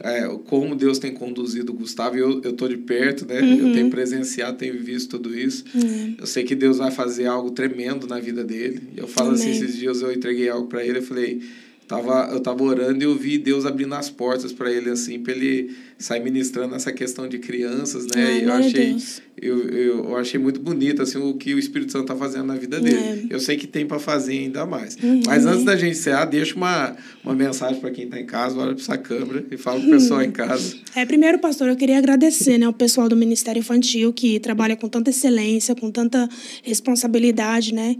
[0.00, 2.16] é, como Deus tem conduzido o Gustavo.
[2.16, 3.40] Eu estou de perto, né?
[3.40, 3.68] Uhum.
[3.68, 5.64] Eu tenho presenciado, tenho visto tudo isso.
[5.74, 6.14] Uhum.
[6.18, 8.82] Eu sei que Deus vai fazer algo tremendo na vida dele.
[8.96, 9.56] Eu falo assim, Amém.
[9.56, 11.42] assim, esses dias eu entreguei algo para ele, eu falei
[11.88, 15.32] tava, eu tava orando e eu vi Deus abrindo as portas para ele, assim, para
[15.32, 18.24] ele sair ministrando essa questão de crianças, né?
[18.24, 18.96] Ai, e eu achei,
[19.40, 22.56] eu, eu, eu, achei muito bonito, assim, o que o Espírito Santo tá fazendo na
[22.56, 22.96] vida dele.
[23.30, 23.34] É.
[23.34, 24.96] Eu sei que tem para fazer ainda mais.
[25.02, 25.22] Uhum.
[25.26, 28.74] Mas antes da gente encerrar, deixa uma, uma mensagem para quem tá em casa, olha
[28.74, 30.76] para essa câmera e fala pro pessoal em casa.
[30.94, 34.88] É, primeiro, pastor, eu queria agradecer, né, o pessoal do Ministério Infantil que trabalha com
[34.88, 36.28] tanta excelência, com tanta
[36.62, 37.96] responsabilidade, né?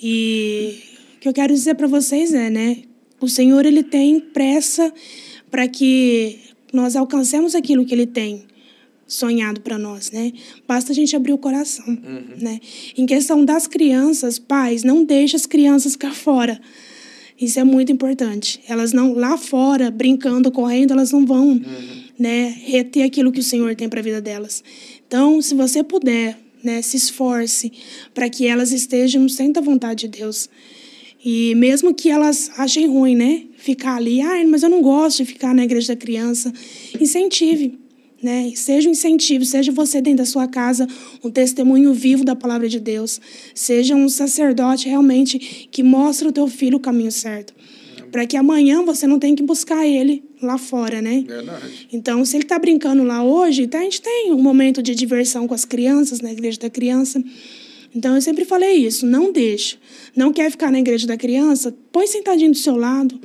[0.00, 0.78] E
[1.16, 2.82] o que eu quero dizer para vocês é, né,
[3.24, 4.92] o Senhor ele tem pressa
[5.50, 6.38] para que
[6.72, 8.44] nós alcancemos aquilo que ele tem
[9.06, 10.32] sonhado para nós, né?
[10.66, 12.24] Basta a gente abrir o coração, uhum.
[12.40, 12.60] né?
[12.96, 16.58] Em questão das crianças, pais, não deixe as crianças ficar fora.
[17.38, 18.60] Isso é muito importante.
[18.68, 22.02] Elas não lá fora brincando, correndo, elas não vão, uhum.
[22.18, 24.62] né, reter aquilo que o Senhor tem para a vida delas.
[25.06, 27.72] Então, se você puder, né, se esforce
[28.14, 30.48] para que elas estejam sem a vontade de Deus.
[31.24, 33.44] E mesmo que elas achem ruim, né?
[33.56, 36.52] Ficar ali, ah, mas eu não gosto de ficar na igreja da criança.
[37.00, 37.78] Incentive,
[38.20, 38.52] né?
[38.56, 40.86] Seja um incentivo, seja você dentro da sua casa
[41.22, 43.20] um testemunho vivo da palavra de Deus.
[43.54, 47.54] Seja um sacerdote realmente que mostre o teu filho o caminho certo.
[48.10, 51.24] Para que amanhã você não tenha que buscar ele lá fora, né?
[51.26, 51.88] Verdade.
[51.92, 55.48] Então, se ele está brincando lá hoje, então a gente tem um momento de diversão
[55.48, 57.22] com as crianças, na igreja da criança.
[57.94, 59.76] Então, eu sempre falei isso, não deixa.
[60.16, 61.74] Não quer ficar na igreja da criança?
[61.90, 63.20] Põe sentadinho do seu lado.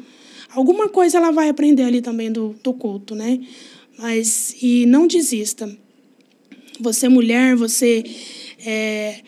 [0.50, 3.40] Alguma coisa ela vai aprender ali também do, do culto, né?
[3.98, 5.70] Mas, e não desista.
[6.80, 8.04] Você mulher, você
[8.66, 9.22] é,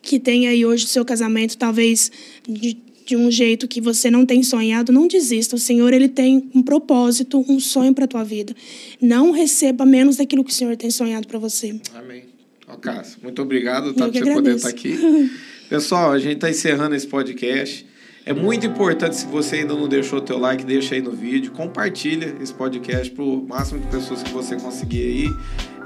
[0.00, 2.10] que tem aí hoje o seu casamento, talvez
[2.48, 2.76] de,
[3.06, 5.56] de um jeito que você não tem sonhado, não desista.
[5.56, 8.54] O Senhor ele tem um propósito, um sonho para a tua vida.
[9.00, 11.78] Não receba menos daquilo que o Senhor tem sonhado para você.
[11.94, 12.33] Amém.
[12.74, 15.30] Ó, Cássio, muito obrigado tá, por você poder estar aqui.
[15.70, 17.86] Pessoal, a gente está encerrando esse podcast.
[18.26, 21.52] É muito importante, se você ainda não deixou o teu like, deixa aí no vídeo,
[21.52, 25.28] compartilha esse podcast para o máximo de pessoas que você conseguir aí.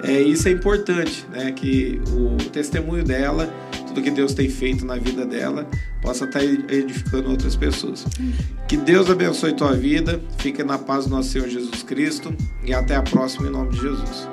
[0.04, 1.50] É, isso é importante, né?
[1.50, 3.52] Que o testemunho dela,
[3.88, 5.68] tudo que Deus tem feito na vida dela,
[6.00, 8.06] possa estar tá edificando outras pessoas.
[8.68, 12.32] Que Deus abençoe tua vida, fique na paz do nosso Senhor Jesus Cristo
[12.64, 14.28] e até a próxima em nome de Jesus.